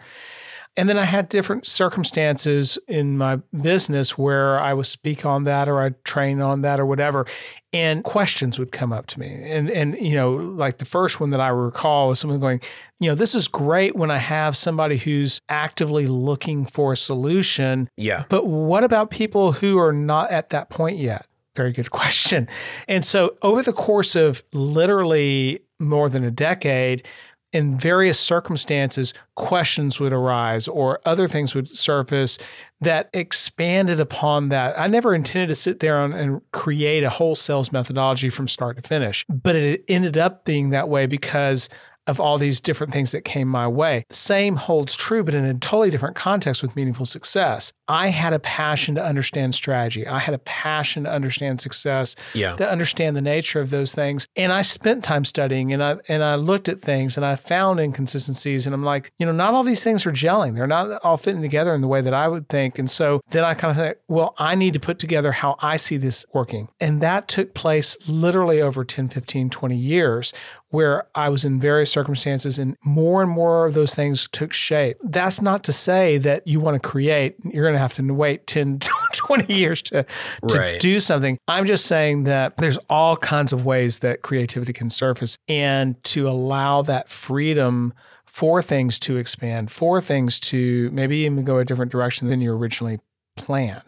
And 0.78 0.88
then 0.88 0.97
I 0.97 1.02
had 1.02 1.28
different 1.28 1.66
circumstances 1.66 2.78
in 2.87 3.18
my 3.18 3.40
business 3.61 4.16
where 4.16 4.61
I 4.61 4.73
would 4.75 4.87
speak 4.87 5.26
on 5.26 5.42
that 5.42 5.68
or 5.68 5.80
I'd 5.80 6.04
train 6.04 6.40
on 6.40 6.62
that 6.62 6.78
or 6.78 6.87
whatever. 6.87 7.26
And 7.73 8.04
questions 8.04 8.61
would 8.61 8.70
come 8.70 8.92
up 8.92 9.06
to 9.08 9.18
me. 9.18 9.42
And 9.44 9.68
and 9.68 9.99
you 9.99 10.14
know, 10.14 10.32
like 10.32 10.78
the 10.78 10.85
first 10.85 11.18
one 11.18 11.30
that 11.30 11.40
I 11.40 11.49
recall 11.49 12.08
was 12.08 12.20
someone 12.20 12.38
going, 12.38 12.61
you 13.00 13.11
know, 13.11 13.16
this 13.16 13.35
is 13.35 13.49
great 13.49 13.97
when 13.97 14.12
I 14.12 14.18
have 14.18 14.56
somebody 14.56 14.99
who's 14.99 15.40
actively 15.49 16.06
looking 16.06 16.64
for 16.64 16.92
a 16.92 16.97
solution. 16.97 17.90
Yeah. 17.97 18.25
But 18.28 18.47
what 18.47 18.85
about 18.85 19.11
people 19.11 19.52
who 19.52 19.78
are 19.78 19.92
not 19.92 20.30
at 20.30 20.50
that 20.50 20.70
point 20.70 20.99
yet? 20.99 21.26
Very 21.56 21.73
good 21.73 21.90
question. 21.90 22.47
And 22.87 23.04
so, 23.04 23.37
over 23.42 23.64
the 23.64 23.73
course 23.73 24.14
of 24.14 24.44
literally 24.52 25.61
more 25.80 26.08
than 26.08 26.25
a 26.25 26.30
decade, 26.30 27.06
in 27.52 27.78
various 27.78 28.21
circumstances, 28.21 29.14
questions 29.35 29.99
would 29.99 30.12
arise 30.12 30.69
or 30.69 31.00
other 31.05 31.26
things 31.26 31.55
would 31.55 31.69
surface 31.69 32.38
that 32.81 33.09
expanded 33.12 33.99
upon 33.99 34.50
that. 34.50 34.78
I 34.78 34.87
never 34.87 35.14
intended 35.14 35.49
to 35.49 35.55
sit 35.55 35.81
there 35.81 36.05
and, 36.05 36.40
create 36.52 37.05
a 37.05 37.11
whole 37.11 37.35
sales 37.35 37.73
methodology 37.73 38.28
from 38.28 38.49
start 38.49 38.76
to 38.76 38.83
finish, 38.83 39.25
but 39.28 39.57
it 39.57 39.85
ended 39.88 40.19
up 40.19 40.45
being 40.45 40.71
that 40.71 40.88
way 40.88 41.07
because 41.07 41.69
of 42.08 42.18
all 42.20 42.38
these 42.38 42.60
different 42.60 42.92
things 42.92 43.12
that 43.12 43.24
came 43.24 43.48
my 43.48 43.66
way. 43.68 44.04
Same 44.10 44.56
holds 44.56 44.94
true, 44.94 45.22
but 45.22 45.34
in 45.34 45.44
a 45.44 45.54
totally 45.54 45.90
different 45.90 46.16
context 46.16 46.62
with 46.62 46.74
meaningful 46.76 47.06
success. 47.06 47.72
I 47.86 48.08
had 48.08 48.32
a 48.32 48.38
passion 48.38 48.94
to 48.96 49.04
understand 49.04 49.54
strategy. 49.54 50.06
I 50.06 50.18
had 50.18 50.34
a 50.34 50.38
passion 50.38 51.04
to 51.04 51.10
understand 51.10 51.60
success, 51.60 52.14
Yeah. 52.34 52.54
to 52.56 52.68
understand 52.71 53.16
the 53.16 53.23
nature 53.23 53.60
of 53.60 53.71
those 53.71 53.94
things. 53.94 54.26
And 54.36 54.52
I 54.52 54.62
spent 54.62 55.04
time 55.04 55.25
studying 55.25 55.73
and 55.73 55.82
I 55.82 55.97
and 56.08 56.23
I 56.23 56.34
looked 56.34 56.68
at 56.68 56.80
things 56.82 57.16
and 57.16 57.25
I 57.25 57.36
found 57.36 57.80
inconsistencies. 57.80 58.66
And 58.66 58.75
I'm 58.75 58.84
like, 58.84 59.10
you 59.18 59.26
know, 59.26 59.32
not 59.32 59.54
all 59.54 59.62
these 59.64 59.82
things 59.82 60.04
are 60.06 60.12
gelling. 60.12 60.54
They're 60.56 60.66
not 60.66 61.00
all 61.04 61.16
fitting 61.16 61.42
together 61.42 61.75
in 61.75 61.80
the 61.80 61.88
way 61.88 62.00
that 62.00 62.14
I 62.14 62.28
would 62.28 62.49
think. 62.49 62.78
And 62.78 62.90
so 62.90 63.21
then 63.30 63.44
I 63.44 63.54
kind 63.54 63.71
of 63.71 63.76
think, 63.76 63.97
well, 64.08 64.34
I 64.38 64.54
need 64.54 64.75
to 64.75 64.80
put 64.80 64.99
together 64.99 65.32
how 65.32 65.56
I 65.60 65.76
see 65.76 65.97
this 65.97 66.25
working. 66.32 66.68
And 66.80 67.00
that 67.00 67.28
took 67.28 67.54
place 67.54 67.97
literally 68.06 68.60
over 68.60 68.84
10, 68.84 69.08
15, 69.08 69.50
20 69.50 69.76
years 69.76 70.32
where 70.71 71.07
I 71.15 71.28
was 71.31 71.45
in 71.45 71.59
various 71.61 71.91
circumstances 71.91 72.59
and 72.59 72.76
more 72.85 73.23
and 73.23 73.31
more 73.31 73.67
of 73.67 73.73
those 73.75 73.95
things 73.95 74.28
took 74.31 74.52
shape. 74.52 74.99
That's 75.02 75.41
not 75.41 75.65
to 75.65 75.73
say 75.73 76.19
that 76.19 76.47
you 76.47 76.61
want 76.61 76.81
to 76.83 76.87
create, 76.89 77.37
you're 77.43 77.65
going 77.65 77.73
to 77.75 77.78
have 77.78 77.95
to 77.95 78.02
wait 78.13 78.47
10, 78.47 78.81
20 79.15 79.52
years 79.52 79.81
to, 79.83 80.04
to 80.49 80.59
Right. 80.59 80.78
do 80.81 81.00
something. 81.00 81.39
I'm 81.49 81.67
just 81.67 81.87
saying 81.87 82.25
that 82.25 82.57
there's 82.59 82.78
all 82.91 83.17
kinds 83.17 83.52
of 83.52 83.65
ways 83.65 84.00
that 84.00 84.21
creativity 84.23 84.73
can 84.75 84.91
surface 84.91 85.39
and 85.49 86.02
to 86.04 86.28
allow 86.28 86.83
that 86.83 87.09
freedom 87.09 87.95
for 88.26 88.61
things 88.63 88.99
to 89.00 89.17
expand, 89.17 89.71
for 89.73 90.00
things 90.02 90.39
to 90.39 90.91
maybe 90.93 91.17
even 91.19 91.45
go 91.45 91.59
a 91.59 91.65
different 91.65 91.91
direction 91.91 92.28
than 92.28 92.41
you 92.43 92.52
originally 92.52 92.99
planned. 93.37 93.83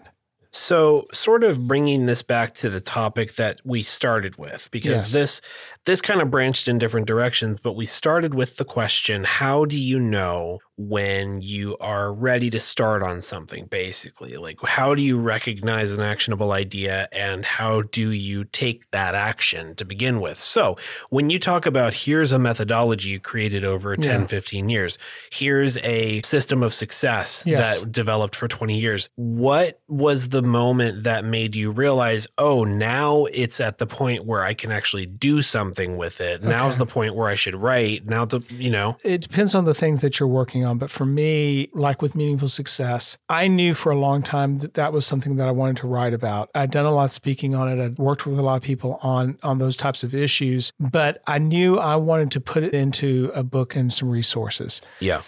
So, 0.53 1.07
sort 1.12 1.45
of 1.45 1.69
bringing 1.69 2.07
this 2.07 2.23
back 2.25 2.55
to 2.55 2.69
the 2.69 2.81
topic 2.81 3.37
that 3.37 3.61
we 3.64 3.85
started 3.85 4.37
with, 4.37 4.69
because 4.73 4.90
Yes. 4.90 5.12
this 5.12 5.40
this 5.87 6.01
kind 6.03 6.21
of 6.21 6.31
branched 6.31 6.69
in 6.69 6.79
different 6.79 7.07
directions, 7.07 7.59
but 7.59 7.73
we 7.73 7.87
started 7.87 8.35
with 8.35 8.57
the 8.57 8.64
question: 8.64 9.25
How 9.25 9.64
do 9.64 9.79
you 9.81 9.99
know 9.99 10.59
when 10.77 11.43
you 11.43 11.77
are 11.79 12.12
ready 12.12 12.49
to 12.51 12.61
start 12.61 13.03
on 13.03 13.23
something? 13.23 13.66
Basically, 13.66 14.37
like 14.37 14.59
how 14.62 14.95
do 14.95 15.03
you 15.03 15.19
recognize 15.19 15.93
an 15.93 16.01
actionable 16.01 16.53
idea, 16.53 17.09
and 17.12 17.45
how 17.45 17.83
do 17.83 18.11
you 18.11 18.45
take 18.45 18.90
that 18.90 19.14
action 19.14 19.75
to 19.77 19.85
begin 19.87 20.21
with? 20.21 20.38
So, 20.38 20.77
when 21.09 21.31
you 21.31 21.38
talk 21.38 21.64
about 21.64 21.95
here's 21.95 22.33
a 22.33 22.38
methodology 22.38 23.11
you 23.11 23.21
created 23.21 23.64
over 23.64 23.97
10, 23.97 24.21
Yeah. 24.23 24.27
15 24.27 24.69
years, 24.69 24.99
here's 25.33 25.79
a 25.79 26.21
system 26.23 26.62
of 26.62 26.75
success 26.75 27.43
Yes. 27.47 27.81
that 27.81 27.90
developed 27.93 28.37
for 28.37 28.49
20 28.49 28.79
years. 28.79 29.09
What 29.16 29.81
was 29.88 30.29
the 30.29 30.43
moment 30.43 31.05
that 31.05 31.25
made 31.25 31.55
you 31.57 31.71
realize, 31.71 32.27
oh, 32.37 32.64
now 32.64 33.25
it's 33.33 33.61
at 33.61 33.79
the 33.79 33.87
point 33.87 34.25
where 34.27 34.43
I 34.43 34.53
can 34.55 34.71
actually 34.71 35.07
do 35.07 35.40
something 35.40 35.69
with 35.96 36.20
it? 36.20 36.42
Now's 36.42 36.74
Okay. 36.74 36.78
the 36.78 36.87
point 36.92 37.14
where 37.14 37.28
I 37.28 37.35
should 37.35 37.54
write. 37.54 38.06
Now, 38.06 38.24
the, 38.24 38.40
you 38.50 38.70
know, 38.70 38.96
It 39.04 39.20
depends 39.22 39.54
on 39.54 39.64
the 39.64 39.74
things 39.74 40.00
that 40.00 40.18
you're 40.20 40.28
working 40.28 40.64
on. 40.64 40.78
But 40.78 40.90
for 40.90 41.04
me, 41.06 41.68
like 41.72 42.02
with 42.02 42.14
meaningful 42.14 42.48
success, 42.48 43.16
I 43.28 43.48
knew 43.48 43.74
for 43.74 43.90
a 43.92 43.98
long 43.98 44.22
time 44.22 44.59
that 44.59 44.74
that 44.74 44.92
was 44.92 45.06
something 45.06 45.37
that 45.37 45.48
I 45.48 45.50
wanted 45.52 45.76
to 45.78 45.87
write 45.87 46.12
about. 46.14 46.50
I'd 46.54 46.70
done 46.70 46.87
a 46.87 46.92
lot 46.92 47.04
of 47.04 47.12
speaking 47.12 47.54
on 47.54 47.68
it. 47.68 47.83
I'd 47.83 47.98
worked 47.98 48.26
with 48.26 48.38
a 48.38 48.42
lot 48.42 48.56
of 48.56 48.62
people 48.62 48.98
on 49.02 49.38
on 49.42 49.59
those 49.59 49.76
types 49.76 50.02
of 50.02 50.14
issues, 50.14 50.72
but 50.78 51.22
I 51.26 51.38
knew 51.38 51.78
I 51.78 51.96
wanted 51.96 52.30
to 52.33 52.40
put 52.40 52.62
it 52.64 52.74
into 52.74 53.30
a 53.35 53.42
book 53.42 53.76
and 53.76 53.92
some 53.92 54.09
resources. 54.11 54.83
yeah, 55.00 55.22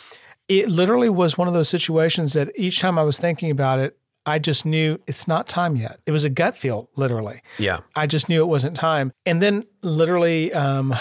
It 0.49 0.69
literally 0.69 1.09
was 1.09 1.39
one 1.39 1.49
of 1.49 1.55
those 1.55 1.69
situations 1.69 2.33
that 2.35 2.51
each 2.57 2.81
time 2.81 2.99
I 2.99 3.03
was 3.03 3.19
thinking 3.19 3.51
about 3.51 3.79
it, 3.79 3.97
I 4.25 4.39
just 4.39 4.65
knew 4.65 5.01
it's 5.07 5.27
not 5.27 5.49
time 5.49 5.77
yet. 5.77 6.01
It 6.07 6.13
was 6.13 6.25
a 6.25 6.31
gut 6.31 6.57
feel, 6.57 6.89
literally. 6.97 7.41
yeah, 7.59 7.81
I 7.97 8.07
just 8.07 8.29
knew 8.29 8.43
it 8.43 8.47
wasn't 8.47 8.77
time. 8.77 9.13
And 9.27 9.43
then 9.43 9.65
literally, 9.83 10.53
um, 10.53 10.95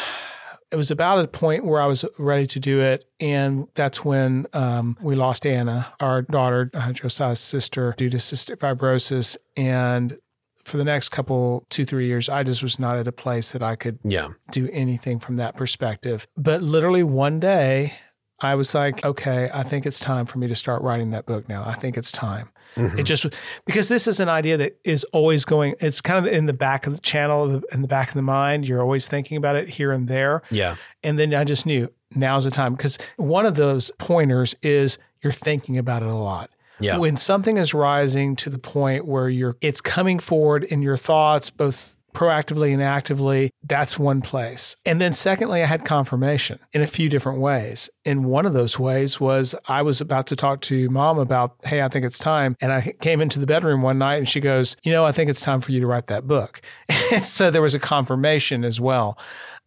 it 0.72 0.78
was 0.78 0.90
about 0.90 1.24
a 1.24 1.28
point 1.28 1.66
where 1.66 1.82
I 1.82 1.86
was 1.86 2.06
ready 2.18 2.46
to 2.48 2.60
do 2.60 2.80
it. 2.80 3.06
And 3.20 3.68
that's 3.76 4.04
when 4.06 4.48
um, 4.54 4.98
we 5.02 5.16
lost 5.16 5.46
Anna, 5.46 5.94
our 6.00 6.22
daughter, 6.22 6.72
uh, 6.74 6.94
Josiah's 6.94 7.40
sister, 7.40 7.94
due 7.98 8.10
to 8.10 8.18
cystic 8.18 8.58
fibrosis. 8.58 9.38
And 9.58 10.18
for 10.64 10.78
the 10.78 10.86
next 10.86 11.10
couple, 11.10 11.66
two, 11.70 11.84
three 11.84 12.08
years, 12.08 12.30
I 12.30 12.44
just 12.44 12.64
was 12.64 12.80
not 12.80 12.98
at 12.98 13.08
a 13.08 13.12
place 13.12 13.52
that 13.52 13.62
I 13.62 13.76
could 13.76 14.00
yeah, 14.04 14.30
do 14.52 14.70
anything 14.72 15.20
from 15.20 15.36
that 15.36 15.58
perspective. 15.58 16.26
But 16.38 16.64
literally 16.64 17.04
one 17.04 17.40
day, 17.40 17.96
I 18.42 18.56
was 18.56 18.74
like, 18.74 19.06
okay, 19.06 19.50
I 19.54 19.64
think 19.64 19.86
it's 19.86 20.00
time 20.00 20.26
for 20.26 20.40
me 20.40 20.48
to 20.48 20.56
start 20.56 20.82
writing 20.82 21.12
that 21.12 21.26
book 21.26 21.48
now. 21.48 21.64
I 21.66 21.74
think 21.76 21.98
it's 21.98 22.12
time. 22.12 22.50
Mm-hmm. 22.76 23.00
It 23.00 23.04
just 23.04 23.28
because 23.66 23.90
this 23.90 24.08
is 24.08 24.20
an 24.20 24.30
idea 24.30 24.58
that 24.58 24.80
is 24.84 25.04
always 25.06 25.46
going. 25.46 25.76
It's 25.80 26.02
kind 26.02 26.26
of 26.26 26.32
in 26.32 26.46
the 26.46 26.54
back 26.54 26.88
of 26.88 26.96
the 26.96 27.02
channel, 27.02 27.62
in 27.72 27.82
the 27.82 27.88
back 27.88 28.08
of 28.10 28.14
the 28.14 28.22
mind. 28.22 28.68
You're 28.68 28.82
always 28.82 29.08
thinking 29.08 29.38
about 29.38 29.56
it 29.58 29.70
here 29.70 29.92
and 29.92 30.08
there. 30.08 30.42
yeah, 30.50 30.76
And 31.04 31.20
then 31.20 31.34
I 31.34 31.44
just 31.44 31.66
knew 31.66 31.92
now's 32.16 32.46
the 32.46 32.52
time. 32.52 32.76
Because 32.76 32.98
one 33.18 33.46
of 33.46 33.56
those 33.56 33.92
pointers 33.98 34.56
is 34.62 34.98
you're 35.22 35.34
thinking 35.34 35.78
about 35.78 36.02
it 36.02 36.08
a 36.10 36.16
lot. 36.16 36.50
Yeah. 36.80 36.98
When 36.98 37.16
something 37.18 37.58
is 37.58 37.74
rising 37.74 38.36
to 38.38 38.50
the 38.50 38.58
point 38.58 39.06
where 39.06 39.30
you're 39.30 39.56
it's 39.62 39.82
coming 39.82 40.18
forward 40.18 40.64
in 40.64 40.82
your 40.82 40.98
thoughts, 40.98 41.50
both 41.50 41.96
proactively 42.14 42.74
and 42.74 42.82
actively, 42.82 43.52
that's 43.64 43.98
one 43.98 44.22
place. 44.22 44.76
And 44.86 45.00
then 45.00 45.14
secondly, 45.14 45.64
I 45.64 45.66
had 45.66 45.86
confirmation 45.86 46.60
in 46.74 46.82
a 46.82 46.88
few 46.88 47.10
different 47.10 47.40
ways. 47.40 47.90
And 48.06 48.26
one 48.26 48.46
of 48.46 48.54
those 48.54 48.80
ways 48.80 49.20
was 49.20 49.56
I 49.68 49.82
was 49.82 50.02
about 50.02 50.28
to 50.28 50.36
talk 50.36 50.62
to 50.62 50.90
mom 50.90 51.20
about, 51.20 51.56
hey, 51.64 51.82
I 51.82 51.88
think 51.88 52.06
it's 52.06 52.18
time. 52.18 52.56
And 52.60 52.72
I 52.72 52.94
came 53.02 53.22
into 53.22 53.40
the 53.40 53.46
bedroom 53.46 53.82
one 53.82 53.98
night 53.98 54.16
and 54.16 54.30
she 54.30 54.40
goes, 54.40 54.76
you 54.84 54.92
know, 54.92 55.06
I 55.06 55.12
think 55.12 55.30
it's 55.30 55.42
time 55.42 55.62
for 55.62 55.72
you 55.72 55.80
to 55.80 55.88
write 55.88 56.08
that 56.08 56.28
book. 56.28 56.62
And 57.12 57.24
so 57.26 57.52
there 57.52 57.62
was 57.62 57.76
a 57.76 57.80
confirmation 57.80 58.64
as 58.64 58.80
well. 58.80 59.18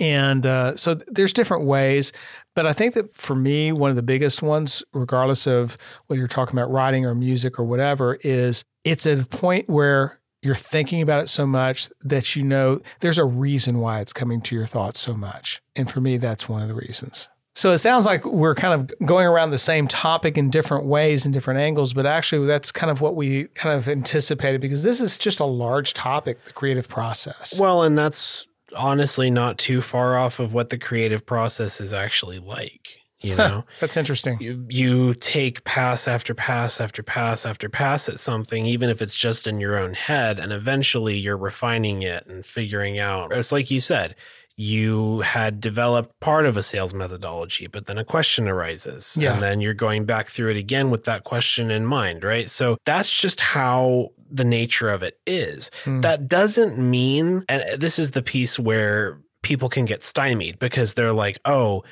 And 0.00 0.44
uh, 0.44 0.76
so 0.76 0.94
there's 0.94 1.32
different 1.32 1.64
ways. 1.64 2.12
But 2.54 2.66
I 2.66 2.72
think 2.72 2.94
that 2.94 3.14
for 3.14 3.34
me, 3.34 3.72
one 3.72 3.90
of 3.90 3.96
the 3.96 4.02
biggest 4.02 4.42
ones, 4.42 4.82
regardless 4.92 5.46
of 5.46 5.76
whether 6.06 6.18
you're 6.18 6.28
talking 6.28 6.56
about 6.56 6.70
writing 6.70 7.04
or 7.04 7.14
music 7.14 7.58
or 7.58 7.64
whatever, 7.64 8.18
is 8.22 8.64
it's 8.84 9.06
at 9.06 9.18
a 9.18 9.24
point 9.24 9.68
where 9.68 10.18
you're 10.44 10.54
thinking 10.54 11.00
about 11.00 11.22
it 11.22 11.28
so 11.28 11.46
much 11.46 11.88
that 12.02 12.36
you 12.36 12.42
know 12.42 12.80
there's 13.00 13.18
a 13.18 13.24
reason 13.24 13.78
why 13.78 14.00
it's 14.00 14.12
coming 14.12 14.40
to 14.42 14.54
your 14.54 14.66
thoughts 14.66 15.00
so 15.00 15.14
much. 15.14 15.62
And 15.74 15.90
for 15.90 16.00
me, 16.00 16.16
that's 16.18 16.48
one 16.48 16.62
of 16.62 16.68
the 16.68 16.74
reasons. 16.74 17.28
So 17.56 17.70
it 17.70 17.78
sounds 17.78 18.04
like 18.04 18.24
we're 18.24 18.56
kind 18.56 18.74
of 18.74 19.06
going 19.06 19.26
around 19.26 19.50
the 19.50 19.58
same 19.58 19.86
topic 19.86 20.36
in 20.36 20.50
different 20.50 20.86
ways 20.86 21.24
and 21.24 21.32
different 21.32 21.60
angles, 21.60 21.92
but 21.92 22.04
actually 22.04 22.46
that's 22.46 22.72
kind 22.72 22.90
of 22.90 23.00
what 23.00 23.14
we 23.14 23.44
kind 23.54 23.78
of 23.78 23.88
anticipated 23.88 24.60
because 24.60 24.82
this 24.82 25.00
is 25.00 25.18
just 25.18 25.38
a 25.38 25.44
large 25.44 25.94
topic, 25.94 26.42
the 26.44 26.52
creative 26.52 26.88
process. 26.88 27.58
Well, 27.58 27.84
and 27.84 27.96
that's 27.96 28.48
honestly 28.76 29.30
not 29.30 29.56
too 29.56 29.80
far 29.80 30.18
off 30.18 30.40
of 30.40 30.52
what 30.52 30.70
the 30.70 30.78
creative 30.78 31.24
process 31.24 31.80
is 31.80 31.92
actually 31.92 32.40
like. 32.40 32.98
You 33.24 33.36
know, 33.36 33.64
that's 33.80 33.96
interesting. 33.96 34.38
You, 34.40 34.66
you 34.68 35.14
take 35.14 35.64
pass 35.64 36.06
after 36.08 36.34
pass 36.34 36.80
after 36.80 37.02
pass 37.02 37.46
after 37.46 37.68
pass 37.68 38.08
at 38.08 38.20
something, 38.20 38.66
even 38.66 38.90
if 38.90 39.00
it's 39.02 39.16
just 39.16 39.46
in 39.46 39.60
your 39.60 39.78
own 39.78 39.94
head, 39.94 40.38
and 40.38 40.52
eventually 40.52 41.16
you're 41.16 41.36
refining 41.36 42.02
it 42.02 42.26
and 42.26 42.44
figuring 42.44 42.98
out. 42.98 43.32
It's 43.32 43.52
like 43.52 43.70
you 43.70 43.80
said, 43.80 44.14
you 44.56 45.20
had 45.20 45.60
developed 45.60 46.18
part 46.20 46.46
of 46.46 46.56
a 46.56 46.62
sales 46.62 46.94
methodology, 46.94 47.66
but 47.66 47.86
then 47.86 47.98
a 47.98 48.04
question 48.04 48.46
arises. 48.46 49.16
Yeah. 49.20 49.34
And 49.34 49.42
then 49.42 49.60
you're 49.60 49.74
going 49.74 50.04
back 50.04 50.28
through 50.28 50.50
it 50.50 50.56
again 50.56 50.90
with 50.90 51.04
that 51.04 51.24
question 51.24 51.70
in 51.70 51.86
mind, 51.86 52.22
right? 52.22 52.48
So 52.48 52.76
that's 52.84 53.20
just 53.20 53.40
how 53.40 54.10
the 54.30 54.44
nature 54.44 54.88
of 54.88 55.02
it 55.02 55.18
is. 55.26 55.70
Hmm. 55.84 56.02
That 56.02 56.28
doesn't 56.28 56.78
mean, 56.78 57.44
and 57.48 57.80
this 57.80 57.98
is 57.98 58.12
the 58.12 58.22
piece 58.22 58.58
where 58.58 59.20
people 59.42 59.68
can 59.68 59.86
get 59.86 60.04
stymied 60.04 60.58
because 60.58 60.94
they're 60.94 61.12
like, 61.12 61.38
oh, 61.44 61.82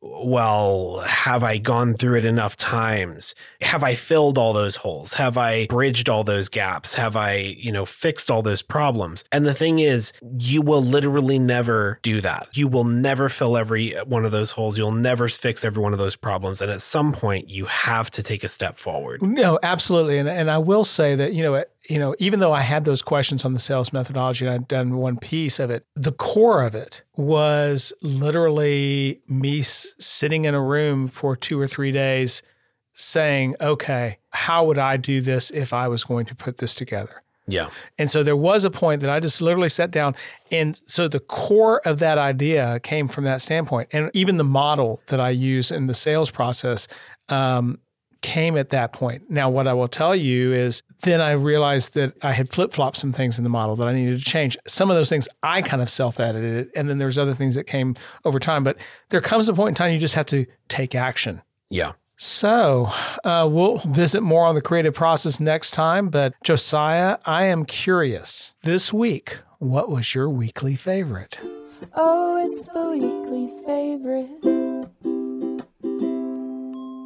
well, 0.00 1.00
have 1.00 1.42
I 1.42 1.58
gone 1.58 1.94
through 1.94 2.18
it 2.18 2.24
enough 2.24 2.56
times? 2.56 3.34
Have 3.60 3.82
I 3.82 3.94
filled 3.94 4.38
all 4.38 4.52
those 4.52 4.76
holes? 4.76 5.14
Have 5.14 5.36
I 5.36 5.66
bridged 5.66 6.08
all 6.08 6.24
those 6.24 6.48
gaps? 6.48 6.94
Have 6.94 7.16
I, 7.16 7.34
you 7.34 7.72
know, 7.72 7.84
fixed 7.84 8.30
all 8.30 8.42
those 8.42 8.62
problems? 8.62 9.24
And 9.32 9.44
the 9.44 9.54
thing 9.54 9.80
is, 9.80 10.12
you 10.38 10.62
will 10.62 10.82
literally 10.82 11.38
never 11.38 11.98
do 12.02 12.20
that. 12.20 12.56
You 12.56 12.68
will 12.68 12.84
never 12.84 13.28
fill 13.28 13.56
every 13.56 13.90
one 14.06 14.24
of 14.24 14.30
those 14.30 14.52
holes. 14.52 14.78
You'll 14.78 14.92
never 14.92 15.28
fix 15.28 15.64
every 15.64 15.82
one 15.82 15.92
of 15.92 15.98
those 15.98 16.16
problems. 16.16 16.62
And 16.62 16.70
at 16.70 16.80
some 16.80 17.12
point, 17.12 17.48
you 17.50 17.66
have 17.66 18.10
to 18.12 18.22
take 18.22 18.44
a 18.44 18.48
step 18.48 18.78
forward. 18.78 19.22
No, 19.22 19.58
absolutely. 19.62 20.18
And, 20.18 20.28
and 20.28 20.50
I 20.50 20.58
will 20.58 20.84
say 20.84 21.16
that, 21.16 21.32
you 21.32 21.42
know, 21.42 21.64
you 21.88 21.98
know, 21.98 22.14
even 22.18 22.40
though 22.40 22.52
I 22.52 22.62
had 22.62 22.84
those 22.84 23.02
questions 23.02 23.44
on 23.44 23.52
the 23.52 23.58
sales 23.58 23.92
methodology 23.92 24.44
and 24.44 24.54
I'd 24.54 24.68
done 24.68 24.96
one 24.96 25.16
piece 25.16 25.58
of 25.58 25.70
it, 25.70 25.86
the 25.94 26.12
core 26.12 26.64
of 26.64 26.74
it 26.74 27.02
was 27.16 27.92
literally 28.02 29.20
me 29.28 29.62
sitting 29.62 30.44
in 30.44 30.54
a 30.54 30.60
room 30.60 31.08
for 31.08 31.36
two 31.36 31.60
or 31.60 31.66
three 31.66 31.92
days 31.92 32.42
saying, 32.94 33.54
okay, 33.60 34.18
how 34.30 34.64
would 34.64 34.78
I 34.78 34.96
do 34.96 35.20
this 35.20 35.50
if 35.50 35.72
I 35.72 35.88
was 35.88 36.04
going 36.04 36.26
to 36.26 36.34
put 36.34 36.58
this 36.58 36.74
together? 36.74 37.22
Yeah. 37.46 37.70
And 37.96 38.10
so 38.10 38.22
there 38.22 38.36
was 38.36 38.64
a 38.64 38.70
point 38.70 39.00
that 39.00 39.08
I 39.08 39.20
just 39.20 39.40
literally 39.40 39.70
sat 39.70 39.90
down. 39.90 40.14
And 40.50 40.78
so 40.86 41.08
the 41.08 41.20
core 41.20 41.80
of 41.86 41.98
that 42.00 42.18
idea 42.18 42.78
came 42.80 43.08
from 43.08 43.24
that 43.24 43.40
standpoint. 43.40 43.88
And 43.92 44.10
even 44.12 44.36
the 44.36 44.44
model 44.44 45.00
that 45.06 45.18
I 45.18 45.30
use 45.30 45.70
in 45.70 45.86
the 45.86 45.94
sales 45.94 46.30
process 46.30 46.88
um, 47.30 47.78
came 48.20 48.56
at 48.56 48.70
that 48.70 48.92
point. 48.92 49.30
Now, 49.30 49.48
what 49.48 49.66
I 49.66 49.72
will 49.74 49.88
tell 49.88 50.14
you 50.14 50.52
is 50.52 50.82
then 51.02 51.20
I 51.20 51.32
realized 51.32 51.94
that 51.94 52.14
I 52.22 52.32
had 52.32 52.50
flip 52.50 52.72
flopped 52.72 52.96
some 52.96 53.12
things 53.12 53.38
in 53.38 53.44
the 53.44 53.50
model 53.50 53.76
that 53.76 53.86
I 53.86 53.92
needed 53.92 54.18
to 54.18 54.24
change. 54.24 54.56
Some 54.66 54.90
of 54.90 54.96
those 54.96 55.08
things 55.08 55.28
I 55.42 55.62
kind 55.62 55.82
of 55.82 55.90
self 55.90 56.18
edited. 56.18 56.70
And 56.74 56.88
then 56.88 56.98
there's 56.98 57.18
other 57.18 57.34
things 57.34 57.54
that 57.54 57.64
came 57.64 57.94
over 58.24 58.38
time. 58.38 58.64
But 58.64 58.76
there 59.10 59.20
comes 59.20 59.48
a 59.48 59.54
point 59.54 59.70
in 59.70 59.74
time 59.74 59.92
you 59.92 59.98
just 59.98 60.14
have 60.14 60.26
to 60.26 60.46
take 60.68 60.94
action. 60.94 61.42
Yeah. 61.70 61.92
So 62.16 62.90
uh, 63.22 63.48
we'll 63.48 63.78
visit 63.78 64.22
more 64.22 64.44
on 64.44 64.56
the 64.56 64.60
creative 64.60 64.94
process 64.94 65.38
next 65.38 65.70
time. 65.70 66.08
But 66.08 66.34
Josiah, 66.42 67.18
I 67.24 67.44
am 67.44 67.64
curious 67.64 68.54
this 68.64 68.92
week, 68.92 69.38
what 69.58 69.88
was 69.88 70.14
your 70.14 70.28
weekly 70.28 70.74
favorite? 70.74 71.38
Oh, 71.94 72.44
it's 72.44 72.66
the 72.66 72.90
weekly 72.90 73.52
favorite. 73.64 74.67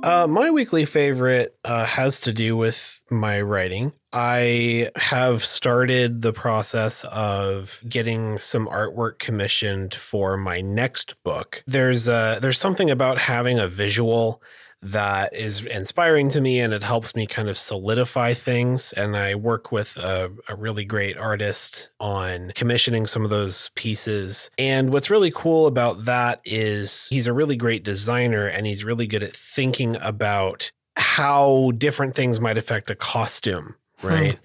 Uh, 0.03 0.27
my 0.27 0.51
weekly 0.51 0.85
favorite 0.85 1.57
uh, 1.65 1.85
has 1.85 2.21
to 2.21 2.33
do 2.33 2.57
with 2.57 3.01
my 3.09 3.41
writing. 3.41 3.93
I 4.13 4.91
have 4.97 5.45
started 5.45 6.23
the 6.23 6.33
process 6.33 7.05
of 7.05 7.81
getting 7.89 8.39
some 8.41 8.67
artwork 8.67 9.21
commissioned 9.21 9.95
for 9.95 10.37
my 10.37 10.61
next 10.61 11.15
book. 11.23 11.63
There's 11.67 12.09
uh, 12.09 12.41
there's 12.43 12.59
something 12.59 12.91
about 12.91 13.19
having 13.19 13.59
a 13.61 13.69
visual 13.69 14.43
that 14.83 15.35
is 15.35 15.65
inspiring 15.65 16.29
to 16.31 16.41
me 16.41 16.59
and 16.59 16.73
it 16.73 16.83
helps 16.83 17.15
me 17.15 17.27
kind 17.27 17.49
of 17.49 17.57
solidify 17.57 18.35
things. 18.35 18.93
And 18.95 19.17
I 19.17 19.37
work 19.37 19.71
with 19.71 19.97
a, 19.97 20.31
a, 20.49 20.57
really 20.57 20.85
great 20.85 21.17
artist 21.17 21.89
on 22.01 22.53
commissioning 22.57 23.07
some 23.07 23.23
of 23.23 23.31
those 23.31 23.71
pieces. 23.77 24.51
And 24.59 24.91
what's 24.91 25.09
really 25.09 25.31
cool 25.31 25.69
about 25.69 26.05
that 26.07 26.41
is 26.45 27.09
he's 27.11 27.29
a 27.29 27.33
really 27.33 27.57
great 27.57 27.85
designer 27.85 28.47
and 28.47 28.67
he's 28.67 28.85
really 28.85 29.07
good 29.07 29.23
at 29.23 29.37
thinking 29.37 29.97
about 30.01 30.73
how 30.97 31.71
different 31.79 32.15
things 32.17 32.41
might 32.41 32.59
affect 32.59 32.91
a 32.91 32.97
costume, 32.97 33.77
right? 34.03 34.37
Hmm. 34.37 34.45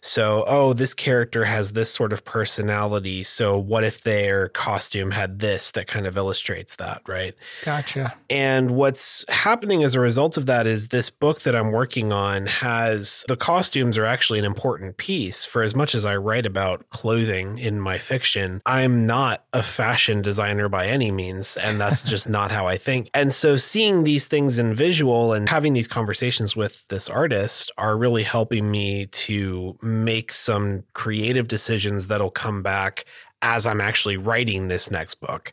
So, 0.00 0.44
oh, 0.46 0.72
this 0.72 0.94
character 0.94 1.44
has 1.44 1.72
this 1.72 1.90
sort 1.90 2.12
of 2.12 2.24
personality. 2.24 3.22
So, 3.22 3.58
what 3.58 3.84
if 3.84 4.02
their 4.02 4.48
costume 4.48 5.10
had 5.10 5.38
this 5.40 5.70
that 5.72 5.86
kind 5.86 6.06
of 6.06 6.16
illustrates 6.16 6.76
that, 6.76 7.02
right? 7.06 7.34
Gotcha. 7.64 8.14
And 8.30 8.72
what's 8.72 9.24
happening 9.28 9.82
as 9.82 9.94
a 9.94 10.00
result 10.00 10.36
of 10.36 10.46
that 10.46 10.66
is 10.66 10.88
this 10.88 11.10
book 11.10 11.40
that 11.42 11.54
I'm 11.54 11.72
working 11.72 12.12
on 12.12 12.46
has 12.46 13.24
the 13.28 13.36
costumes 13.36 13.98
are 13.98 14.04
actually 14.04 14.38
an 14.38 14.44
important 14.44 14.96
piece. 14.96 15.44
For 15.44 15.62
as 15.62 15.74
much 15.74 15.94
as 15.94 16.04
I 16.04 16.16
write 16.16 16.46
about 16.46 16.88
clothing 16.90 17.58
in 17.58 17.80
my 17.80 17.98
fiction, 17.98 18.62
I'm 18.66 19.06
not 19.06 19.44
a 19.52 19.62
fashion 19.62 20.22
designer 20.22 20.68
by 20.68 20.86
any 20.86 21.10
means. 21.10 21.56
And 21.56 21.80
that's 21.80 22.08
just 22.08 22.28
not 22.38 22.50
how 22.50 22.66
I 22.66 22.76
think. 22.76 23.10
And 23.14 23.32
so, 23.32 23.56
seeing 23.56 24.04
these 24.04 24.26
things 24.26 24.58
in 24.58 24.74
visual 24.74 25.32
and 25.32 25.48
having 25.48 25.72
these 25.72 25.88
conversations 25.88 26.54
with 26.56 26.86
this 26.88 27.08
artist 27.08 27.70
are 27.78 27.96
really 27.96 28.22
helping 28.22 28.70
me 28.70 29.06
to 29.06 29.76
make 29.88 30.32
some 30.32 30.84
creative 30.92 31.48
decisions 31.48 32.06
that'll 32.06 32.30
come 32.30 32.62
back 32.62 33.04
as 33.42 33.66
I'm 33.66 33.80
actually 33.80 34.16
writing 34.16 34.68
this 34.68 34.90
next 34.90 35.16
book. 35.16 35.52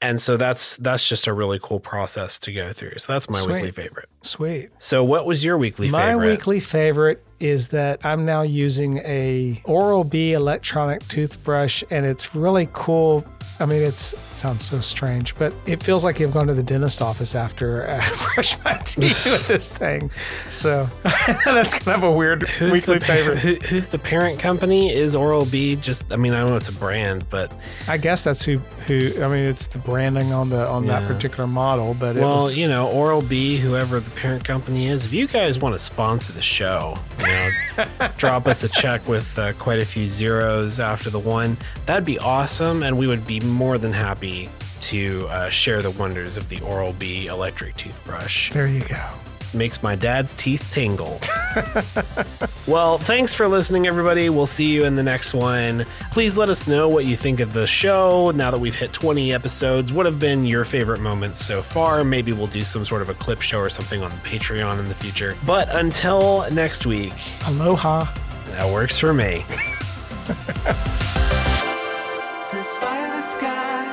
And 0.00 0.20
so 0.20 0.36
that's 0.36 0.76
that's 0.78 1.08
just 1.08 1.26
a 1.26 1.32
really 1.32 1.58
cool 1.62 1.80
process 1.80 2.38
to 2.40 2.52
go 2.52 2.72
through. 2.72 2.98
So 2.98 3.12
that's 3.12 3.30
my 3.30 3.38
Sweet. 3.40 3.54
weekly 3.54 3.70
favorite. 3.70 4.08
Sweet. 4.22 4.70
So 4.78 5.02
what 5.02 5.24
was 5.24 5.44
your 5.44 5.56
weekly 5.56 5.88
My 5.88 6.10
favorite? 6.10 6.26
My 6.26 6.32
weekly 6.32 6.60
favorite 6.60 7.24
is 7.40 7.68
that 7.68 8.04
I'm 8.04 8.24
now 8.24 8.42
using 8.42 8.98
a 8.98 9.60
Oral-B 9.64 10.32
electronic 10.32 11.06
toothbrush 11.08 11.82
and 11.90 12.06
it's 12.06 12.34
really 12.34 12.68
cool. 12.72 13.24
I 13.60 13.66
mean, 13.66 13.82
it's, 13.82 14.14
it 14.14 14.18
sounds 14.18 14.64
so 14.64 14.80
strange, 14.80 15.36
but 15.36 15.54
it 15.66 15.80
feels 15.80 16.02
like 16.02 16.18
you've 16.18 16.32
gone 16.32 16.48
to 16.48 16.54
the 16.54 16.62
dentist 16.62 17.00
office 17.00 17.34
after 17.36 17.88
I 17.90 18.34
brush 18.34 18.62
my 18.64 18.74
teeth 18.84 19.26
with 19.30 19.46
this 19.46 19.72
thing. 19.72 20.10
So 20.48 20.88
that's 21.44 21.74
kind 21.74 21.96
of 21.96 22.02
a 22.02 22.12
weird 22.12 22.48
Who's 22.48 22.72
weekly 22.72 22.98
the, 22.98 23.04
favorite. 23.04 23.38
Who, 23.38 23.54
who's 23.54 23.88
the 23.88 23.98
parent 23.98 24.38
company? 24.38 24.92
Is 24.92 25.14
Oral 25.14 25.44
B 25.46 25.76
just? 25.76 26.12
I 26.12 26.16
mean, 26.16 26.32
I 26.32 26.44
know 26.44 26.56
it's 26.56 26.68
a 26.68 26.72
brand, 26.72 27.28
but 27.30 27.56
I 27.86 27.96
guess 27.96 28.24
that's 28.24 28.42
who 28.42 28.56
who. 28.86 29.22
I 29.22 29.28
mean, 29.28 29.46
it's 29.46 29.66
the 29.68 29.78
branding 29.78 30.32
on 30.32 30.48
the 30.48 30.66
on 30.66 30.86
that 30.86 31.06
particular 31.06 31.46
model, 31.46 31.94
but 31.94 32.16
well, 32.16 32.42
was, 32.42 32.54
you 32.54 32.68
know, 32.68 32.88
Oral 32.90 33.22
B, 33.22 33.56
whoever 33.56 34.00
the 34.00 34.10
parent 34.12 34.44
company 34.44 34.88
is. 34.88 35.06
If 35.06 35.12
you 35.12 35.26
guys 35.26 35.58
want 35.58 35.74
to 35.74 35.78
sponsor 35.78 36.32
the 36.32 36.42
show, 36.42 36.96
know, 37.26 37.50
drop 38.16 38.46
us 38.48 38.62
a 38.62 38.68
check 38.68 39.06
with 39.08 39.38
uh, 39.38 39.52
quite 39.54 39.78
a 39.78 39.84
few 39.84 40.06
zeros 40.08 40.80
after 40.80 41.10
the 41.10 41.18
one. 41.18 41.56
That'd 41.86 42.04
be 42.04 42.18
awesome, 42.18 42.82
and 42.82 42.96
we 42.96 43.06
would 43.06 43.26
be 43.26 43.40
more 43.40 43.78
than 43.78 43.92
happy 43.92 44.48
to 44.80 45.26
uh, 45.28 45.48
share 45.48 45.80
the 45.82 45.90
wonders 45.92 46.36
of 46.36 46.48
the 46.48 46.60
Oral 46.60 46.92
B 46.94 47.26
electric 47.26 47.76
toothbrush. 47.76 48.52
there 48.52 48.66
you 48.66 48.80
go. 48.80 49.08
Makes 49.54 49.82
my 49.82 49.94
dad's 49.94 50.34
teeth 50.34 50.70
tingle. 50.72 51.20
well, 52.66 52.98
thanks 52.98 53.34
for 53.34 53.48
listening, 53.48 53.86
everybody. 53.86 54.28
We'll 54.30 54.46
see 54.46 54.66
you 54.66 54.84
in 54.84 54.94
the 54.94 55.02
next 55.02 55.34
one. 55.34 55.84
Please 56.12 56.36
let 56.36 56.48
us 56.48 56.66
know 56.66 56.88
what 56.88 57.04
you 57.06 57.16
think 57.16 57.40
of 57.40 57.52
the 57.52 57.66
show 57.66 58.32
now 58.34 58.50
that 58.50 58.58
we've 58.58 58.74
hit 58.74 58.92
20 58.92 59.32
episodes. 59.32 59.92
What 59.92 60.06
have 60.06 60.18
been 60.18 60.44
your 60.44 60.64
favorite 60.64 61.00
moments 61.00 61.44
so 61.44 61.62
far? 61.62 62.04
Maybe 62.04 62.32
we'll 62.32 62.46
do 62.46 62.62
some 62.62 62.84
sort 62.84 63.02
of 63.02 63.08
a 63.08 63.14
clip 63.14 63.40
show 63.40 63.58
or 63.58 63.70
something 63.70 64.02
on 64.02 64.10
Patreon 64.22 64.78
in 64.78 64.84
the 64.86 64.94
future. 64.94 65.36
But 65.46 65.68
until 65.74 66.50
next 66.50 66.86
week, 66.86 67.14
Aloha. 67.46 68.06
that 68.46 68.72
works 68.72 68.98
for 68.98 69.14
me. 69.14 69.44
This 72.54 72.76
violet 72.76 73.26
sky, 73.26 73.84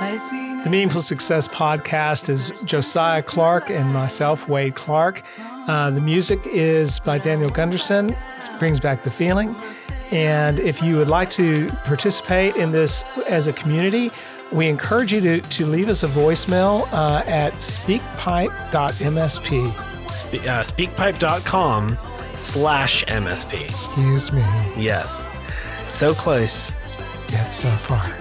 I 0.00 0.18
see 0.18 0.51
The 0.64 0.70
Meaningful 0.70 1.02
Success 1.02 1.48
podcast 1.48 2.28
is 2.28 2.50
Josiah 2.64 3.22
Clark 3.22 3.68
and 3.70 3.92
myself, 3.92 4.48
Wade 4.48 4.74
Clark. 4.76 5.22
Uh, 5.66 5.90
the 5.90 6.00
music 6.00 6.40
is 6.46 7.00
by 7.00 7.18
Daniel 7.18 7.50
Gunderson, 7.50 8.14
brings 8.58 8.78
back 8.78 9.02
the 9.02 9.10
feeling. 9.10 9.56
And 10.12 10.58
if 10.60 10.80
you 10.82 10.96
would 10.98 11.08
like 11.08 11.30
to 11.30 11.68
participate 11.84 12.54
in 12.56 12.70
this 12.70 13.02
as 13.28 13.46
a 13.48 13.52
community, 13.52 14.12
we 14.52 14.68
encourage 14.68 15.12
you 15.12 15.20
to, 15.22 15.40
to 15.40 15.66
leave 15.66 15.88
us 15.88 16.04
a 16.04 16.08
voicemail 16.08 16.86
uh, 16.92 17.24
at 17.26 17.54
speakpipe.msp. 17.54 20.10
Spe- 20.10 20.46
uh, 20.46 20.62
speakpipe.com 20.62 21.98
slash 22.34 23.04
MSP. 23.06 23.64
Excuse 23.64 24.30
me, 24.32 24.44
Yes. 24.76 25.22
So 25.88 26.14
close. 26.14 26.72
yet 27.30 27.52
so 27.52 27.68
far. 27.70 28.14